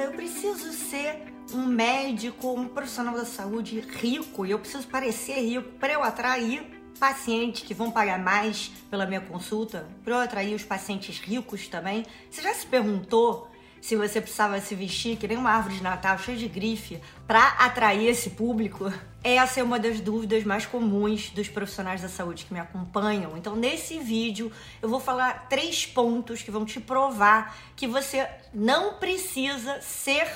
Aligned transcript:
Eu 0.00 0.12
preciso 0.12 0.72
ser 0.72 1.34
um 1.52 1.66
médico, 1.66 2.52
um 2.52 2.68
profissional 2.68 3.14
da 3.14 3.24
saúde 3.24 3.80
rico 3.80 4.46
e 4.46 4.52
eu 4.52 4.58
preciso 4.58 4.86
parecer 4.86 5.40
rico 5.40 5.72
para 5.78 5.92
eu 5.92 6.02
atrair 6.04 6.62
pacientes 7.00 7.62
que 7.62 7.74
vão 7.74 7.90
pagar 7.90 8.18
mais 8.18 8.70
pela 8.90 9.06
minha 9.06 9.20
consulta, 9.20 9.88
para 10.04 10.14
eu 10.14 10.20
atrair 10.20 10.54
os 10.54 10.62
pacientes 10.62 11.18
ricos 11.18 11.66
também. 11.66 12.06
Você 12.30 12.42
já 12.42 12.54
se 12.54 12.66
perguntou 12.66 13.50
se 13.80 13.96
você 13.96 14.20
precisava 14.20 14.60
se 14.60 14.74
vestir 14.74 15.16
que 15.16 15.26
nem 15.28 15.36
uma 15.36 15.50
árvore 15.50 15.76
de 15.76 15.82
Natal 15.82 16.18
cheia 16.18 16.36
de 16.36 16.48
grife 16.48 17.00
para 17.26 17.46
atrair 17.58 18.08
esse 18.08 18.30
público? 18.30 18.92
Essa 19.22 19.60
é 19.60 19.62
uma 19.62 19.78
das 19.78 20.00
dúvidas 20.00 20.44
mais 20.44 20.66
comuns 20.66 21.30
dos 21.30 21.48
profissionais 21.48 22.00
da 22.00 22.08
saúde 22.08 22.44
que 22.44 22.54
me 22.54 22.60
acompanham. 22.60 23.36
Então, 23.36 23.56
nesse 23.56 23.98
vídeo, 23.98 24.52
eu 24.80 24.88
vou 24.88 25.00
falar 25.00 25.48
três 25.48 25.86
pontos 25.86 26.42
que 26.42 26.50
vão 26.50 26.64
te 26.64 26.80
provar 26.80 27.56
que 27.76 27.86
você 27.86 28.28
não 28.54 28.94
precisa 28.94 29.80
ser 29.80 30.28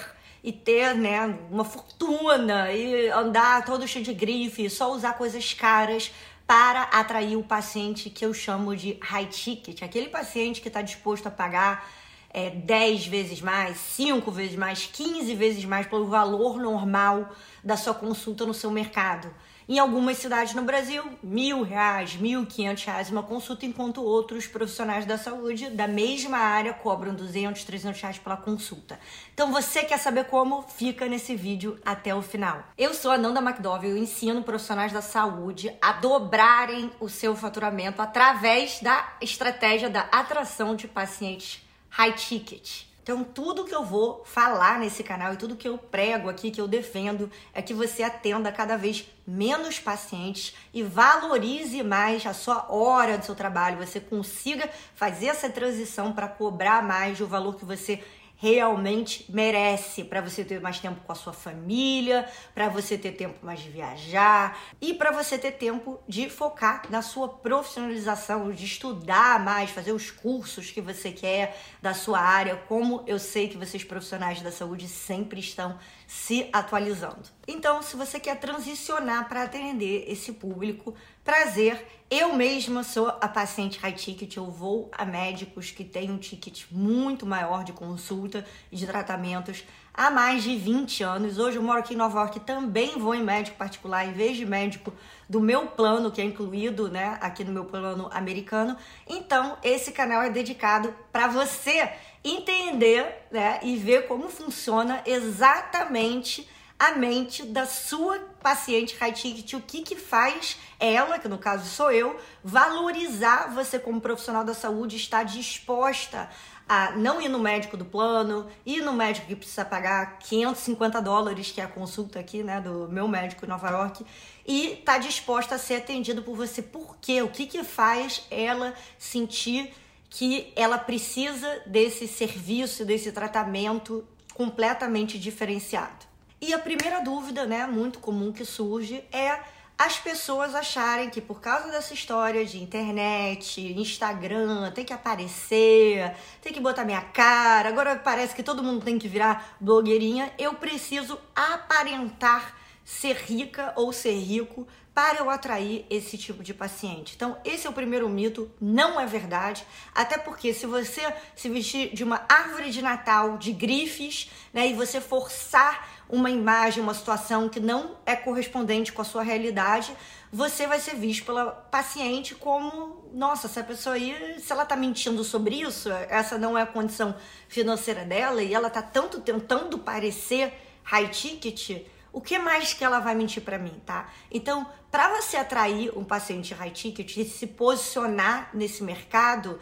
e 0.42 0.52
ter 0.52 0.94
né, 0.94 1.38
uma 1.50 1.64
fortuna 1.64 2.72
e 2.72 3.08
andar 3.10 3.64
todo 3.64 3.86
cheio 3.86 4.04
de 4.04 4.12
grife, 4.12 4.68
só 4.68 4.92
usar 4.92 5.12
coisas 5.14 5.54
caras 5.54 6.12
para 6.46 6.82
atrair 6.82 7.36
o 7.36 7.42
paciente 7.44 8.10
que 8.10 8.26
eu 8.26 8.34
chamo 8.34 8.76
de 8.76 8.98
high 9.00 9.26
ticket, 9.26 9.82
aquele 9.82 10.08
paciente 10.08 10.60
que 10.60 10.68
está 10.68 10.82
disposto 10.82 11.26
a 11.28 11.30
pagar 11.30 11.88
é, 12.32 12.50
10 12.50 13.06
vezes 13.06 13.40
mais, 13.40 13.76
5 13.78 14.30
vezes 14.30 14.56
mais, 14.56 14.86
15 14.86 15.34
vezes 15.34 15.64
mais 15.64 15.86
pelo 15.86 16.06
valor 16.06 16.58
normal 16.60 17.30
da 17.62 17.76
sua 17.76 17.94
consulta 17.94 18.46
no 18.46 18.54
seu 18.54 18.70
mercado. 18.70 19.32
Em 19.68 19.78
algumas 19.78 20.18
cidades 20.18 20.54
no 20.54 20.62
Brasil, 20.62 21.04
mil 21.22 21.62
reais, 21.62 22.16
mil 22.16 22.44
quinhentos 22.44 22.84
reais 22.84 23.10
uma 23.10 23.22
consulta, 23.22 23.64
enquanto 23.64 24.02
outros 24.02 24.46
profissionais 24.46 25.06
da 25.06 25.16
saúde 25.16 25.70
da 25.70 25.86
mesma 25.86 26.36
área 26.36 26.74
cobram 26.74 27.14
200, 27.14 27.62
300 27.62 28.00
reais 28.00 28.18
pela 28.18 28.36
consulta. 28.36 28.98
Então 29.32 29.52
você 29.52 29.84
quer 29.84 29.98
saber 29.98 30.24
como? 30.24 30.62
Fica 30.62 31.06
nesse 31.06 31.36
vídeo 31.36 31.78
até 31.84 32.12
o 32.12 32.20
final. 32.20 32.64
Eu 32.76 32.92
sou 32.92 33.12
a 33.12 33.16
Nanda 33.16 33.40
McDowell 33.40 33.92
eu 33.92 33.96
ensino 33.96 34.42
profissionais 34.42 34.92
da 34.92 35.00
saúde 35.00 35.72
a 35.80 35.92
dobrarem 35.92 36.90
o 36.98 37.08
seu 37.08 37.36
faturamento 37.36 38.02
através 38.02 38.80
da 38.80 39.16
estratégia 39.20 39.88
da 39.88 40.00
atração 40.10 40.74
de 40.74 40.88
pacientes 40.88 41.62
high 41.92 42.12
ticket. 42.12 42.84
Então, 43.02 43.24
tudo 43.24 43.64
que 43.64 43.74
eu 43.74 43.84
vou 43.84 44.22
falar 44.24 44.78
nesse 44.78 45.02
canal 45.02 45.34
e 45.34 45.36
tudo 45.36 45.56
que 45.56 45.68
eu 45.68 45.76
prego 45.76 46.30
aqui, 46.30 46.52
que 46.52 46.60
eu 46.60 46.68
defendo, 46.68 47.30
é 47.52 47.60
que 47.60 47.74
você 47.74 48.02
atenda 48.02 48.50
cada 48.52 48.76
vez 48.76 49.04
menos 49.26 49.78
pacientes 49.78 50.54
e 50.72 50.82
valorize 50.82 51.82
mais 51.82 52.24
a 52.24 52.32
sua 52.32 52.72
hora 52.72 53.18
do 53.18 53.24
seu 53.24 53.34
trabalho, 53.34 53.76
você 53.76 53.98
consiga 54.00 54.70
fazer 54.94 55.26
essa 55.26 55.50
transição 55.50 56.12
para 56.12 56.28
cobrar 56.28 56.82
mais 56.82 57.20
o 57.20 57.26
valor 57.26 57.56
que 57.56 57.64
você 57.64 58.02
realmente 58.42 59.24
merece 59.28 60.02
para 60.02 60.20
você 60.20 60.44
ter 60.44 60.60
mais 60.60 60.80
tempo 60.80 61.00
com 61.06 61.12
a 61.12 61.14
sua 61.14 61.32
família, 61.32 62.28
para 62.52 62.68
você 62.68 62.98
ter 62.98 63.12
tempo 63.12 63.38
mais 63.40 63.60
de 63.60 63.70
viajar 63.70 64.58
e 64.80 64.92
para 64.92 65.12
você 65.12 65.38
ter 65.38 65.52
tempo 65.52 66.00
de 66.08 66.28
focar 66.28 66.82
na 66.90 67.02
sua 67.02 67.28
profissionalização, 67.28 68.50
de 68.50 68.64
estudar 68.64 69.38
mais, 69.38 69.70
fazer 69.70 69.92
os 69.92 70.10
cursos 70.10 70.72
que 70.72 70.80
você 70.80 71.12
quer 71.12 71.56
da 71.80 71.94
sua 71.94 72.18
área, 72.18 72.56
como 72.66 73.04
eu 73.06 73.16
sei 73.16 73.46
que 73.46 73.56
vocês 73.56 73.84
profissionais 73.84 74.42
da 74.42 74.50
saúde 74.50 74.88
sempre 74.88 75.38
estão 75.38 75.78
se 76.08 76.48
atualizando. 76.52 77.22
Então, 77.46 77.80
se 77.80 77.94
você 77.94 78.18
quer 78.18 78.40
transicionar 78.40 79.28
para 79.28 79.44
atender 79.44 80.04
esse 80.08 80.32
público, 80.32 80.96
prazer, 81.22 82.01
eu 82.14 82.34
mesma 82.34 82.84
sou 82.84 83.08
a 83.08 83.26
paciente 83.26 83.78
high 83.78 83.94
ticket, 83.94 84.36
eu 84.36 84.44
vou 84.44 84.90
a 84.92 85.02
médicos 85.02 85.70
que 85.70 85.82
têm 85.82 86.10
um 86.10 86.18
ticket 86.18 86.64
muito 86.70 87.24
maior 87.24 87.64
de 87.64 87.72
consulta 87.72 88.44
e 88.70 88.76
de 88.76 88.86
tratamentos 88.86 89.64
há 89.94 90.10
mais 90.10 90.42
de 90.42 90.54
20 90.54 91.02
anos. 91.02 91.38
Hoje 91.38 91.56
eu 91.56 91.62
moro 91.62 91.78
aqui 91.78 91.94
em 91.94 91.96
Nova 91.96 92.20
York, 92.20 92.40
também 92.40 92.98
vou 92.98 93.14
em 93.14 93.24
médico 93.24 93.56
particular 93.56 94.06
em 94.06 94.12
vez 94.12 94.36
de 94.36 94.44
médico 94.44 94.92
do 95.26 95.40
meu 95.40 95.68
plano, 95.68 96.10
que 96.10 96.20
é 96.20 96.24
incluído, 96.24 96.90
né, 96.90 97.16
aqui 97.18 97.44
no 97.44 97.50
meu 97.50 97.64
plano 97.64 98.10
americano. 98.12 98.76
Então, 99.08 99.56
esse 99.62 99.90
canal 99.90 100.20
é 100.20 100.28
dedicado 100.28 100.94
para 101.10 101.28
você 101.28 101.92
entender, 102.22 103.06
né, 103.30 103.58
e 103.62 103.74
ver 103.74 104.06
como 104.06 104.28
funciona 104.28 105.00
exatamente 105.06 106.46
a 106.78 106.92
mente 106.92 107.44
da 107.44 107.66
sua 107.66 108.18
paciente 108.42 108.96
high 108.96 109.12
ticket, 109.12 109.52
o 109.54 109.60
que 109.60 109.82
que 109.82 109.96
faz 109.96 110.58
ela, 110.80 111.18
que 111.18 111.28
no 111.28 111.38
caso 111.38 111.68
sou 111.68 111.92
eu, 111.92 112.18
valorizar 112.42 113.54
você 113.54 113.78
como 113.78 114.00
profissional 114.00 114.44
da 114.44 114.54
saúde, 114.54 114.96
estar 114.96 115.22
disposta 115.22 116.28
a 116.68 116.92
não 116.92 117.20
ir 117.20 117.28
no 117.28 117.38
médico 117.38 117.76
do 117.76 117.84
plano, 117.84 118.48
ir 118.64 118.82
no 118.82 118.92
médico 118.92 119.26
que 119.26 119.36
precisa 119.36 119.64
pagar 119.64 120.18
550 120.18 121.00
dólares, 121.02 121.50
que 121.50 121.60
é 121.60 121.64
a 121.64 121.68
consulta 121.68 122.18
aqui, 122.18 122.42
né, 122.42 122.60
do 122.60 122.88
meu 122.88 123.06
médico 123.06 123.44
em 123.44 123.48
Nova 123.48 123.68
York, 123.70 124.04
e 124.46 124.82
tá 124.84 124.98
disposta 124.98 125.56
a 125.56 125.58
ser 125.58 125.76
atendido 125.76 126.22
por 126.22 126.36
você. 126.36 126.62
Por 126.62 126.96
quê? 127.00 127.22
O 127.22 127.28
que 127.28 127.46
que 127.46 127.62
faz 127.62 128.26
ela 128.30 128.74
sentir 128.98 129.72
que 130.08 130.52
ela 130.56 130.78
precisa 130.78 131.62
desse 131.66 132.08
serviço, 132.08 132.84
desse 132.84 133.12
tratamento 133.12 134.04
completamente 134.34 135.18
diferenciado? 135.18 136.11
E 136.42 136.52
a 136.52 136.58
primeira 136.58 137.00
dúvida, 137.00 137.46
né, 137.46 137.68
muito 137.68 138.00
comum 138.00 138.32
que 138.32 138.44
surge 138.44 139.04
é 139.12 139.38
as 139.78 140.00
pessoas 140.00 140.56
acharem 140.56 141.08
que 141.08 141.20
por 141.20 141.40
causa 141.40 141.70
dessa 141.70 141.94
história 141.94 142.44
de 142.44 142.60
internet, 142.60 143.60
Instagram, 143.60 144.72
tem 144.72 144.84
que 144.84 144.92
aparecer, 144.92 146.12
tem 146.40 146.52
que 146.52 146.58
botar 146.58 146.84
minha 146.84 147.00
cara, 147.00 147.68
agora 147.68 147.94
parece 147.94 148.34
que 148.34 148.42
todo 148.42 148.60
mundo 148.60 148.84
tem 148.84 148.98
que 148.98 149.06
virar 149.06 149.56
blogueirinha, 149.60 150.32
eu 150.36 150.54
preciso 150.54 151.16
aparentar 151.32 152.56
ser 152.84 153.16
rica 153.16 153.72
ou 153.76 153.92
ser 153.92 154.18
rico 154.18 154.66
para 154.94 155.20
eu 155.20 155.30
atrair 155.30 155.86
esse 155.88 156.18
tipo 156.18 156.42
de 156.42 156.52
paciente. 156.52 157.14
Então, 157.16 157.38
esse 157.44 157.66
é 157.66 157.70
o 157.70 157.72
primeiro 157.72 158.08
mito, 158.08 158.50
não 158.60 159.00
é 159.00 159.06
verdade, 159.06 159.66
até 159.94 160.18
porque 160.18 160.52
se 160.52 160.66
você 160.66 161.00
se 161.34 161.48
vestir 161.48 161.94
de 161.94 162.04
uma 162.04 162.24
árvore 162.28 162.70
de 162.70 162.82
Natal 162.82 163.38
de 163.38 163.52
grifes, 163.52 164.30
né, 164.52 164.68
e 164.68 164.74
você 164.74 165.00
forçar 165.00 165.88
uma 166.10 166.30
imagem, 166.30 166.82
uma 166.82 166.92
situação 166.92 167.48
que 167.48 167.58
não 167.58 167.96
é 168.04 168.14
correspondente 168.14 168.92
com 168.92 169.00
a 169.00 169.04
sua 169.04 169.22
realidade, 169.22 169.96
você 170.30 170.66
vai 170.66 170.78
ser 170.78 170.94
visto 170.94 171.24
pela 171.24 171.46
paciente 171.46 172.34
como, 172.34 173.08
nossa, 173.14 173.46
essa 173.46 173.64
pessoa 173.64 173.94
aí, 173.94 174.38
se 174.38 174.52
ela 174.52 174.66
tá 174.66 174.76
mentindo 174.76 175.24
sobre 175.24 175.62
isso, 175.62 175.90
essa 175.90 176.36
não 176.36 176.56
é 176.56 176.62
a 176.62 176.66
condição 176.66 177.14
financeira 177.48 178.04
dela 178.04 178.42
e 178.42 178.52
ela 178.52 178.68
tá 178.68 178.82
tanto 178.82 179.20
tentando 179.20 179.78
parecer 179.78 180.52
high 180.82 181.08
ticket, 181.08 181.82
o 182.12 182.20
que 182.20 182.38
mais 182.38 182.74
que 182.74 182.84
ela 182.84 183.00
vai 183.00 183.14
mentir 183.14 183.42
para 183.42 183.58
mim, 183.58 183.80
tá? 183.86 184.08
Então, 184.30 184.66
para 184.90 185.08
você 185.20 185.36
atrair 185.36 185.96
um 185.96 186.04
paciente 186.04 186.52
high 186.52 186.70
ticket 186.70 187.16
e 187.16 187.24
se 187.24 187.46
posicionar 187.46 188.50
nesse 188.52 188.82
mercado, 188.82 189.58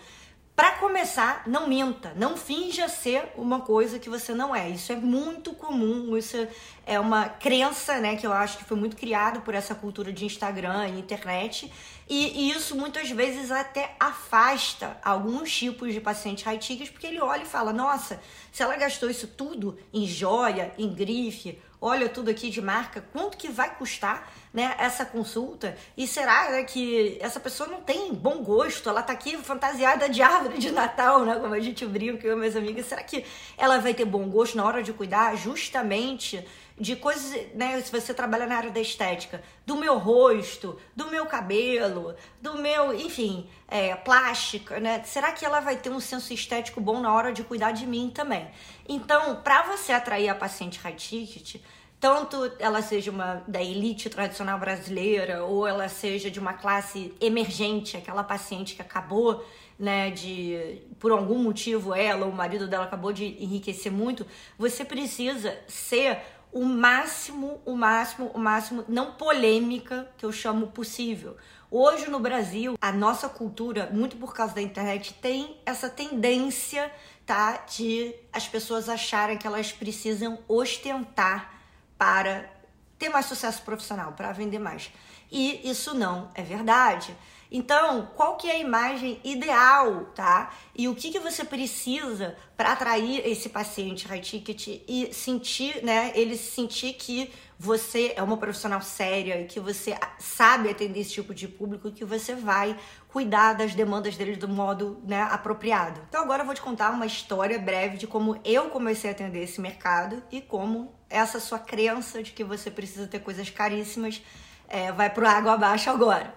para 0.61 0.73
começar, 0.73 1.45
não 1.47 1.67
minta, 1.67 2.13
não 2.17 2.37
finja 2.37 2.87
ser 2.87 3.33
uma 3.35 3.63
coisa 3.63 3.99
que 3.99 4.11
você 4.11 4.35
não 4.35 4.55
é. 4.55 4.69
Isso 4.69 4.93
é 4.93 4.95
muito 4.95 5.55
comum, 5.55 6.15
isso 6.19 6.37
é 6.85 7.01
uma 7.01 7.31
crença, 7.31 7.99
né, 7.99 8.15
que 8.17 8.27
eu 8.27 8.33
acho 8.35 8.59
que 8.59 8.65
foi 8.65 8.77
muito 8.77 8.95
criado 8.95 9.41
por 9.41 9.55
essa 9.55 9.75
cultura 9.75 10.13
de 10.13 10.27
Instagram 10.27 10.87
e 10.89 10.99
internet. 10.99 11.73
E, 12.07 12.43
e 12.43 12.51
isso 12.51 12.77
muitas 12.77 13.09
vezes 13.09 13.51
até 13.51 13.97
afasta 13.99 14.99
alguns 15.03 15.51
tipos 15.51 15.95
de 15.95 16.01
pacientes 16.01 16.45
high 16.45 16.59
tickets, 16.59 16.91
porque 16.91 17.07
ele 17.07 17.23
olha 17.23 17.45
e 17.45 17.47
fala: 17.47 17.73
"Nossa, 17.73 18.21
se 18.53 18.63
ela 18.63 18.77
gastou 18.77 19.09
isso 19.09 19.29
tudo 19.29 19.79
em 19.95 20.07
joia, 20.07 20.75
em 20.77 20.93
grife, 20.93 21.59
olha 21.81 22.09
tudo 22.09 22.31
aqui 22.31 22.51
de 22.51 22.61
marca, 22.61 23.03
quanto 23.13 23.37
que 23.37 23.49
vai 23.49 23.75
custar 23.77 24.31
né, 24.53 24.75
essa 24.79 25.05
consulta? 25.05 25.77
E 25.97 26.07
será 26.07 26.51
né, 26.51 26.65
que 26.65 27.17
essa 27.21 27.41
pessoa 27.41 27.69
não 27.69 27.81
tem 27.81 28.13
bom 28.13 28.43
gosto? 28.43 28.89
Ela 28.89 29.03
tá 29.03 29.13
aqui 29.13 29.37
fantasiada 29.39 30.09
de 30.09 30.21
árvore 30.21 30.59
de 30.59 30.71
Natal, 30.71 31.25
né? 31.25 31.37
Como 31.37 31.55
a 31.55 31.61
gente 31.61 31.87
brinca, 31.87 32.27
eu 32.27 32.35
e 32.35 32.39
minhas 32.39 32.57
amigas. 32.57 32.87
Será 32.87 33.03
que 33.03 33.25
ela 33.57 33.79
vai 33.79 33.95
ter 33.95 34.05
bom 34.05 34.29
gosto 34.29 34.57
na 34.57 34.65
hora 34.65 34.83
de 34.83 34.93
cuidar 34.93 35.35
justamente 35.37 36.45
de 36.81 36.97
coisas, 36.97 37.47
né? 37.55 37.79
Se 37.83 37.93
você 37.93 38.15
trabalha 38.15 38.47
na 38.47 38.57
área 38.57 38.71
da 38.71 38.81
estética, 38.81 39.43
do 39.67 39.77
meu 39.77 39.99
rosto, 39.99 40.81
do 40.97 41.09
meu 41.09 41.27
cabelo, 41.27 42.15
do 42.41 42.55
meu, 42.55 42.95
enfim, 42.95 43.49
é, 43.69 43.95
plástica, 43.95 44.81
né? 44.81 45.03
Será 45.05 45.31
que 45.31 45.45
ela 45.45 45.61
vai 45.61 45.77
ter 45.77 45.91
um 45.91 46.01
senso 46.01 46.33
estético 46.33 46.81
bom 46.81 46.99
na 47.01 47.13
hora 47.13 47.33
de 47.33 47.45
cuidar 47.45 47.73
de 47.73 47.87
mim 47.87 48.11
também? 48.13 48.49
Então, 48.89 49.43
para 49.43 49.63
você 49.63 49.93
atrair 49.93 50.31
a 50.31 50.35
paciente 50.35 50.79
high 50.79 50.95
ticket, 50.95 51.57
tanto 52.01 52.51
ela 52.59 52.81
seja 52.81 53.11
uma 53.11 53.45
da 53.47 53.63
elite 53.63 54.09
tradicional 54.09 54.59
brasileira 54.59 55.45
ou 55.45 55.67
ela 55.67 55.87
seja 55.87 56.31
de 56.31 56.41
uma 56.41 56.55
classe 56.55 57.15
emergente, 57.21 57.97
aquela 57.97 58.25
paciente 58.25 58.75
que 58.75 58.81
acabou 58.81 59.45
né, 59.79 60.11
de 60.11 60.81
por 60.99 61.13
algum 61.13 61.39
motivo 61.39 61.95
ela 61.95 62.25
ou 62.25 62.33
o 62.33 62.35
marido 62.35 62.67
dela 62.67 62.85
acabou 62.85 63.13
de 63.13 63.25
enriquecer 63.43 63.93
muito, 63.93 64.27
você 64.59 64.83
precisa 64.83 65.59
ser 65.69 66.19
o 66.51 66.65
máximo, 66.65 67.61
o 67.67 67.77
máximo, 67.77 68.31
o 68.35 68.39
máximo 68.39 68.85
não 68.89 69.13
polêmica 69.13 70.11
que 70.17 70.25
eu 70.25 70.33
chamo 70.33 70.69
possível. 70.69 71.37
Hoje 71.71 72.11
no 72.11 72.19
Brasil, 72.19 72.77
a 72.81 72.91
nossa 72.91 73.29
cultura, 73.29 73.89
muito 73.93 74.17
por 74.17 74.35
causa 74.35 74.55
da 74.55 74.63
internet, 74.63 75.15
tem 75.15 75.59
essa 75.65 75.89
tendência, 75.89 76.91
tá, 77.25 77.59
de 77.59 78.13
as 78.33 78.49
pessoas 78.49 78.89
acharem 78.89 79.39
que 79.39 79.47
elas 79.47 79.71
precisam 79.71 80.39
ostentar 80.49 81.60
para 82.01 82.51
ter 82.99 83.11
mais 83.11 83.27
sucesso 83.27 83.61
profissional, 83.61 84.13
para 84.13 84.33
vender 84.33 84.59
mais. 84.59 84.91
E 85.31 85.69
isso 85.69 85.95
não 85.95 86.31
é 86.35 86.41
verdade. 86.43 87.15
Então, 87.53 88.09
qual 88.17 88.39
que 88.39 88.49
é 88.49 88.53
a 88.53 88.59
imagem 88.59 89.21
ideal, 89.23 90.07
tá? 90.15 90.51
E 90.75 90.89
o 90.89 90.95
que, 90.95 91.11
que 91.11 91.19
você 91.19 91.45
precisa 91.45 92.37
para 92.57 92.73
atrair 92.73 93.21
esse 93.27 93.51
paciente 93.51 94.09
high 94.09 94.21
ticket 94.21 94.81
e 94.89 95.13
sentir, 95.13 95.85
né, 95.85 96.11
ele 96.15 96.39
sentir 96.39 96.95
que 96.95 97.31
você 97.59 98.15
é 98.17 98.23
uma 98.23 98.39
profissional 98.39 98.81
séria 98.81 99.43
e 99.43 99.45
que 99.45 99.61
você 99.61 99.95
sabe 100.19 100.71
atender 100.71 101.01
esse 101.01 101.13
tipo 101.13 101.35
de 101.35 101.47
público 101.47 101.89
e 101.89 101.93
que 101.93 102.07
você 102.07 102.35
vai 102.35 102.75
cuidar 103.09 103.53
das 103.53 103.75
demandas 103.75 104.17
dele 104.17 104.37
do 104.37 104.49
modo 104.49 105.03
né, 105.07 105.21
apropriado. 105.31 106.01
Então 106.09 106.23
agora 106.23 106.41
eu 106.41 106.47
vou 106.47 106.55
te 106.55 106.63
contar 106.63 106.93
uma 106.93 107.05
história 107.05 107.59
breve 107.59 107.99
de 107.99 108.07
como 108.07 108.41
eu 108.43 108.71
comecei 108.71 109.11
a 109.11 109.13
atender 109.13 109.43
esse 109.43 109.61
mercado 109.61 110.23
e 110.33 110.41
como 110.41 110.99
essa 111.11 111.41
sua 111.41 111.59
crença 111.59 112.23
de 112.23 112.31
que 112.31 112.45
você 112.45 112.71
precisa 112.71 113.07
ter 113.07 113.19
coisas 113.19 113.51
caríssimas 113.51 114.23
é, 114.71 114.93
vai 114.93 115.11
pro 115.11 115.29
água 115.29 115.53
abaixo 115.53 115.91
agora. 115.91 116.33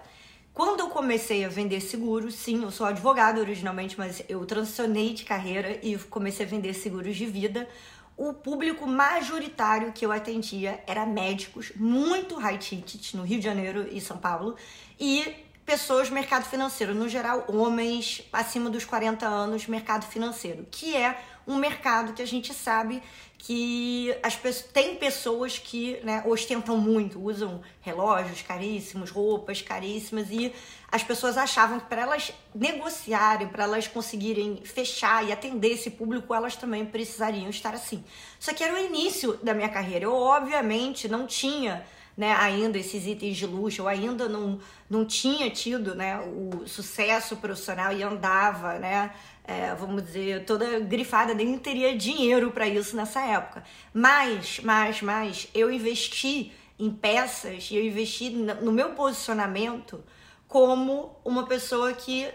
Quando 0.52 0.80
eu 0.80 0.88
comecei 0.88 1.44
a 1.44 1.48
vender 1.48 1.80
seguros, 1.80 2.34
sim, 2.34 2.62
eu 2.62 2.70
sou 2.70 2.86
advogada 2.86 3.40
originalmente, 3.40 3.98
mas 3.98 4.22
eu 4.28 4.44
transicionei 4.44 5.14
de 5.14 5.24
carreira 5.24 5.80
e 5.82 5.96
comecei 5.98 6.44
a 6.44 6.48
vender 6.48 6.74
seguros 6.74 7.16
de 7.16 7.26
vida. 7.26 7.68
O 8.16 8.32
público 8.32 8.86
majoritário 8.86 9.92
que 9.92 10.06
eu 10.06 10.12
atendia 10.12 10.82
era 10.86 11.04
médicos, 11.04 11.72
muito 11.74 12.36
high 12.36 12.58
ticket 12.58 13.14
no 13.14 13.24
Rio 13.24 13.38
de 13.38 13.44
Janeiro 13.44 13.88
e 13.90 14.00
São 14.00 14.16
Paulo, 14.16 14.54
e 14.98 15.24
pessoas 15.66 16.08
do 16.08 16.14
mercado 16.14 16.44
financeiro, 16.44 16.94
no 16.94 17.08
geral, 17.08 17.44
homens 17.48 18.22
acima 18.32 18.70
dos 18.70 18.84
40 18.84 19.26
anos, 19.26 19.66
mercado 19.66 20.06
financeiro, 20.06 20.64
que 20.70 20.94
é 20.94 21.18
um 21.46 21.56
mercado 21.56 22.12
que 22.12 22.22
a 22.22 22.26
gente 22.26 22.52
sabe 22.54 23.02
que 23.38 24.16
as 24.22 24.34
pessoas, 24.36 24.72
tem 24.72 24.96
pessoas 24.96 25.58
que 25.58 26.00
né, 26.02 26.22
ostentam 26.26 26.78
muito, 26.78 27.22
usam 27.22 27.60
relógios 27.82 28.40
caríssimos, 28.40 29.10
roupas 29.10 29.60
caríssimas 29.60 30.30
e 30.30 30.50
as 30.90 31.02
pessoas 31.02 31.36
achavam 31.36 31.78
que 31.78 31.86
para 31.86 32.00
elas 32.00 32.32
negociarem, 32.54 33.48
para 33.48 33.64
elas 33.64 33.86
conseguirem 33.86 34.62
fechar 34.64 35.26
e 35.28 35.32
atender 35.32 35.72
esse 35.72 35.90
público, 35.90 36.34
elas 36.34 36.56
também 36.56 36.86
precisariam 36.86 37.50
estar 37.50 37.74
assim. 37.74 38.02
Só 38.40 38.54
que 38.54 38.64
era 38.64 38.74
o 38.74 38.78
início 38.78 39.36
da 39.42 39.52
minha 39.52 39.68
carreira. 39.68 40.06
Eu 40.06 40.14
obviamente 40.14 41.06
não 41.06 41.26
tinha 41.26 41.84
né, 42.16 42.32
ainda 42.32 42.78
esses 42.78 43.06
itens 43.06 43.36
de 43.36 43.46
luxo, 43.46 43.82
eu 43.82 43.88
ainda 43.88 44.28
não, 44.28 44.60
não 44.88 45.04
tinha 45.04 45.50
tido 45.50 45.94
né, 45.94 46.18
o 46.20 46.66
sucesso 46.66 47.36
profissional 47.36 47.92
e 47.92 48.02
andava, 48.02 48.78
né, 48.78 49.12
é, 49.46 49.74
vamos 49.74 50.02
dizer, 50.02 50.44
toda 50.46 50.80
grifada, 50.80 51.34
nem 51.34 51.58
teria 51.58 51.96
dinheiro 51.96 52.50
para 52.50 52.66
isso 52.66 52.96
nessa 52.96 53.20
época. 53.20 53.62
Mas, 53.92 54.60
mas, 54.60 55.02
mas, 55.02 55.48
eu 55.54 55.70
investi 55.70 56.52
em 56.78 56.90
peças 56.90 57.70
e 57.70 57.76
eu 57.76 57.84
investi 57.84 58.30
no 58.30 58.72
meu 58.72 58.90
posicionamento 58.90 60.02
como 60.48 61.14
uma 61.24 61.46
pessoa 61.46 61.92
que 61.92 62.30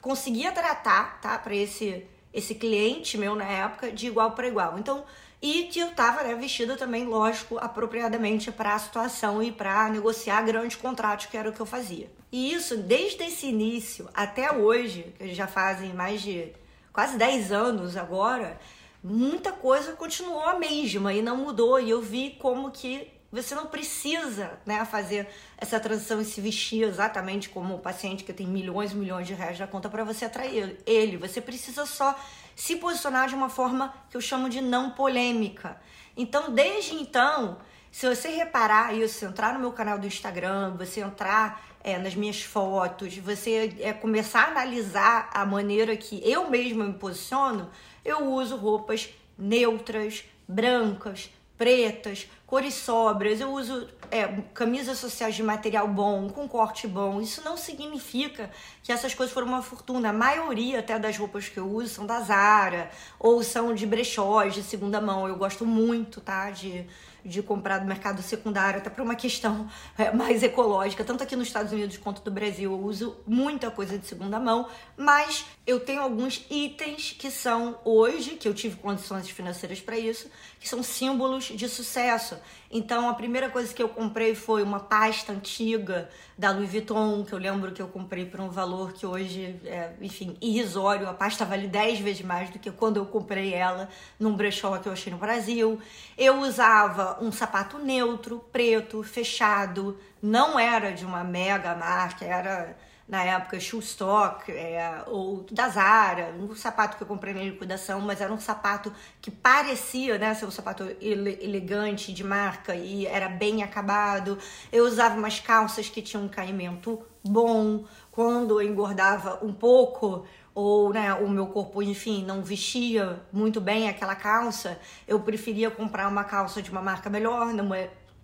conseguia 0.00 0.52
tratar, 0.52 1.20
tá, 1.20 1.38
para 1.38 1.54
esse 1.54 2.06
esse 2.32 2.54
cliente 2.54 3.18
meu 3.18 3.34
na 3.34 3.44
época 3.44 3.90
de 3.90 4.06
igual 4.06 4.32
para 4.32 4.48
igual. 4.48 4.78
Então, 4.78 5.04
e 5.42 5.64
que 5.64 5.80
eu 5.80 5.90
tava 5.92 6.22
né, 6.22 6.34
vestida 6.34 6.76
também, 6.76 7.04
lógico, 7.04 7.56
apropriadamente 7.58 8.52
para 8.52 8.74
a 8.74 8.78
situação 8.78 9.42
e 9.42 9.50
para 9.50 9.88
negociar 9.88 10.42
grandes 10.42 10.76
contratos, 10.76 11.26
que 11.26 11.36
era 11.36 11.48
o 11.48 11.52
que 11.52 11.60
eu 11.60 11.66
fazia. 11.66 12.10
E 12.30 12.52
isso, 12.52 12.76
desde 12.76 13.24
esse 13.24 13.46
início 13.46 14.08
até 14.12 14.52
hoje, 14.52 15.14
que 15.18 15.34
já 15.34 15.46
fazem 15.46 15.94
mais 15.94 16.20
de 16.20 16.52
quase 16.92 17.16
10 17.16 17.52
anos 17.52 17.96
agora, 17.96 18.60
muita 19.02 19.50
coisa 19.50 19.92
continuou 19.92 20.44
a 20.44 20.58
mesma 20.58 21.12
e 21.12 21.22
não 21.22 21.38
mudou. 21.38 21.80
E 21.80 21.88
eu 21.88 22.02
vi 22.02 22.36
como 22.38 22.70
que 22.70 23.08
você 23.32 23.54
não 23.54 23.66
precisa 23.66 24.58
né, 24.66 24.84
fazer 24.84 25.28
essa 25.56 25.78
transição 25.78 26.20
e 26.20 26.24
se 26.24 26.40
vestir 26.40 26.82
exatamente 26.82 27.48
como 27.48 27.76
o 27.76 27.78
paciente 27.78 28.24
que 28.24 28.32
tem 28.32 28.46
milhões 28.46 28.92
e 28.92 28.96
milhões 28.96 29.26
de 29.26 29.34
reais 29.34 29.58
na 29.58 29.66
conta 29.66 29.88
para 29.88 30.02
você 30.02 30.24
atrair 30.24 30.78
ele. 30.84 31.16
Você 31.16 31.40
precisa 31.40 31.86
só 31.86 32.18
se 32.56 32.76
posicionar 32.76 33.28
de 33.28 33.34
uma 33.34 33.48
forma 33.48 33.94
que 34.10 34.16
eu 34.16 34.20
chamo 34.20 34.48
de 34.48 34.60
não 34.60 34.90
polêmica. 34.90 35.80
Então, 36.16 36.52
desde 36.52 36.94
então, 36.94 37.58
se 37.90 38.08
você 38.08 38.28
reparar 38.28 38.94
isso, 38.94 39.24
entrar 39.24 39.54
no 39.54 39.60
meu 39.60 39.72
canal 39.72 39.98
do 39.98 40.06
Instagram, 40.06 40.76
você 40.76 41.00
entrar 41.00 41.62
é, 41.82 41.98
nas 41.98 42.14
minhas 42.14 42.42
fotos, 42.42 43.16
você 43.18 43.74
é, 43.80 43.92
começar 43.92 44.44
a 44.44 44.50
analisar 44.50 45.30
a 45.32 45.44
maneira 45.46 45.96
que 45.96 46.20
eu 46.28 46.50
mesma 46.50 46.84
me 46.84 46.94
posiciono, 46.94 47.70
eu 48.04 48.26
uso 48.26 48.56
roupas 48.56 49.08
neutras, 49.38 50.24
brancas, 50.46 51.30
pretas, 51.56 52.28
cores 52.50 52.74
sóbrias, 52.74 53.40
eu 53.40 53.52
uso 53.52 53.88
é, 54.10 54.26
camisas 54.52 54.98
sociais 54.98 55.36
de 55.36 55.42
material 55.42 55.86
bom, 55.86 56.28
com 56.28 56.48
corte 56.48 56.88
bom. 56.88 57.20
Isso 57.20 57.40
não 57.44 57.56
significa 57.56 58.50
que 58.82 58.90
essas 58.90 59.14
coisas 59.14 59.32
foram 59.32 59.46
uma 59.46 59.62
fortuna. 59.62 60.10
A 60.10 60.12
maioria 60.12 60.80
até 60.80 60.98
das 60.98 61.16
roupas 61.16 61.48
que 61.48 61.58
eu 61.58 61.70
uso 61.70 61.94
são 61.94 62.04
da 62.04 62.20
Zara 62.22 62.90
ou 63.20 63.40
são 63.44 63.72
de 63.72 63.86
brechós, 63.86 64.52
de 64.52 64.64
segunda 64.64 65.00
mão. 65.00 65.28
Eu 65.28 65.36
gosto 65.36 65.64
muito, 65.64 66.20
tá? 66.20 66.50
De 66.50 66.88
de 67.24 67.42
comprar 67.42 67.78
do 67.78 67.86
mercado 67.86 68.22
secundário, 68.22 68.78
até 68.78 68.90
por 68.90 69.02
uma 69.02 69.14
questão 69.14 69.68
é, 69.98 70.12
mais 70.12 70.42
ecológica, 70.42 71.04
tanto 71.04 71.22
aqui 71.22 71.36
nos 71.36 71.48
Estados 71.48 71.72
Unidos 71.72 71.96
quanto 71.96 72.22
no 72.24 72.30
Brasil. 72.30 72.72
Eu 72.72 72.80
uso 72.80 73.16
muita 73.26 73.70
coisa 73.70 73.98
de 73.98 74.06
segunda 74.06 74.38
mão, 74.38 74.68
mas 74.96 75.44
eu 75.66 75.80
tenho 75.80 76.02
alguns 76.02 76.44
itens 76.50 77.14
que 77.18 77.30
são 77.30 77.78
hoje, 77.84 78.30
que 78.30 78.48
eu 78.48 78.54
tive 78.54 78.76
condições 78.76 79.28
financeiras 79.28 79.80
para 79.80 79.98
isso, 79.98 80.30
que 80.58 80.68
são 80.68 80.82
símbolos 80.82 81.44
de 81.44 81.68
sucesso. 81.68 82.36
Então, 82.70 83.08
a 83.08 83.14
primeira 83.14 83.48
coisa 83.50 83.72
que 83.74 83.82
eu 83.82 83.88
comprei 83.88 84.34
foi 84.34 84.62
uma 84.62 84.80
pasta 84.80 85.32
antiga 85.32 86.08
da 86.38 86.50
Louis 86.50 86.70
Vuitton, 86.70 87.24
que 87.24 87.32
eu 87.32 87.38
lembro 87.38 87.72
que 87.72 87.82
eu 87.82 87.88
comprei 87.88 88.24
por 88.24 88.40
um 88.40 88.48
valor 88.48 88.92
que 88.92 89.04
hoje 89.04 89.60
é, 89.64 89.92
enfim, 90.00 90.36
irrisório. 90.40 91.08
A 91.08 91.14
pasta 91.14 91.44
vale 91.44 91.66
10 91.66 92.00
vezes 92.00 92.22
mais 92.22 92.50
do 92.50 92.58
que 92.58 92.70
quando 92.70 92.96
eu 92.96 93.06
comprei 93.06 93.52
ela 93.52 93.88
num 94.18 94.34
brechó 94.34 94.78
que 94.78 94.88
eu 94.88 94.92
achei 94.92 95.12
no 95.12 95.18
Brasil. 95.18 95.80
Eu 96.16 96.40
usava 96.40 97.18
um 97.20 97.32
sapato 97.32 97.78
neutro, 97.78 98.44
preto, 98.52 99.02
fechado, 99.02 99.98
não 100.22 100.58
era 100.58 100.92
de 100.92 101.04
uma 101.04 101.24
mega 101.24 101.74
marca, 101.74 102.24
era 102.24 102.76
na 103.10 103.24
época 103.24 103.58
Shoestock 103.58 104.52
é, 104.52 105.02
ou 105.08 105.44
da 105.50 105.68
Zara, 105.68 106.32
um 106.38 106.54
sapato 106.54 106.96
que 106.96 107.02
eu 107.02 107.06
comprei 107.08 107.34
na 107.34 107.42
liquidação, 107.42 108.00
mas 108.00 108.20
era 108.20 108.32
um 108.32 108.38
sapato 108.38 108.92
que 109.20 109.32
parecia 109.32 110.16
né, 110.16 110.32
ser 110.32 110.46
um 110.46 110.50
sapato 110.50 110.84
ele 111.00 111.36
elegante 111.42 112.12
de 112.12 112.22
marca 112.22 112.72
e 112.76 113.06
era 113.06 113.28
bem 113.28 113.64
acabado. 113.64 114.38
Eu 114.70 114.84
usava 114.84 115.16
umas 115.16 115.40
calças 115.40 115.88
que 115.88 116.00
tinham 116.00 116.24
um 116.24 116.28
caimento 116.28 117.02
bom. 117.24 117.84
Quando 118.12 118.60
eu 118.60 118.70
engordava 118.70 119.44
um 119.44 119.52
pouco, 119.52 120.24
ou 120.54 120.92
né, 120.92 121.12
o 121.14 121.28
meu 121.28 121.48
corpo, 121.48 121.82
enfim, 121.82 122.24
não 122.24 122.42
vestia 122.42 123.20
muito 123.32 123.60
bem 123.60 123.88
aquela 123.88 124.14
calça, 124.14 124.78
eu 125.08 125.18
preferia 125.18 125.68
comprar 125.68 126.06
uma 126.06 126.22
calça 126.22 126.62
de 126.62 126.70
uma 126.70 126.80
marca 126.82 127.10
melhor, 127.10 127.52
numa 127.52 127.76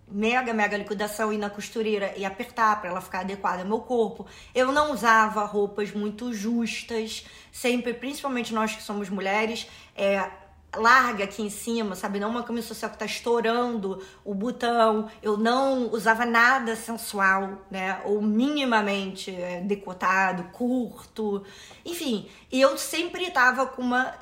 mega, 0.09 0.53
mega 0.53 0.77
liquidação, 0.77 1.33
ir 1.33 1.39
na 1.39 1.51
costureira 1.51 2.15
e 2.17 2.25
apertar 2.25 2.81
para 2.81 2.91
ela 2.91 3.01
ficar 3.01 3.21
adequada 3.21 3.63
ao 3.63 3.69
meu 3.69 3.81
corpo. 3.81 4.27
Eu 4.55 4.73
não 4.73 4.93
usava 4.93 5.45
roupas 5.45 5.93
muito 5.93 6.33
justas, 6.33 7.27
sempre, 7.51 7.93
principalmente 7.95 8.55
nós 8.55 8.75
que 8.75 8.83
somos 8.83 9.09
mulheres, 9.09 9.69
é, 9.97 10.31
larga 10.77 11.25
aqui 11.25 11.43
em 11.43 11.51
cima, 11.51 11.95
sabe? 11.95 12.21
Não 12.21 12.31
uma 12.31 12.43
camisa 12.43 12.69
social 12.69 12.91
que 12.91 12.99
tá 12.99 13.07
estourando 13.07 14.03
o 14.25 14.35
botão. 14.35 15.11
Eu 15.23 15.37
não 15.37 15.91
usava 15.91 16.25
nada 16.25 16.77
sensual, 16.77 17.63
né? 17.71 18.01
Ou 18.05 18.21
minimamente 18.21 19.35
é, 19.35 19.61
decotado, 19.61 20.45
curto. 20.53 21.45
Enfim, 21.85 22.29
e 22.51 22.61
eu 22.61 22.77
sempre 22.77 23.31
tava 23.31 23.67
com 23.67 23.83
uma 23.83 24.15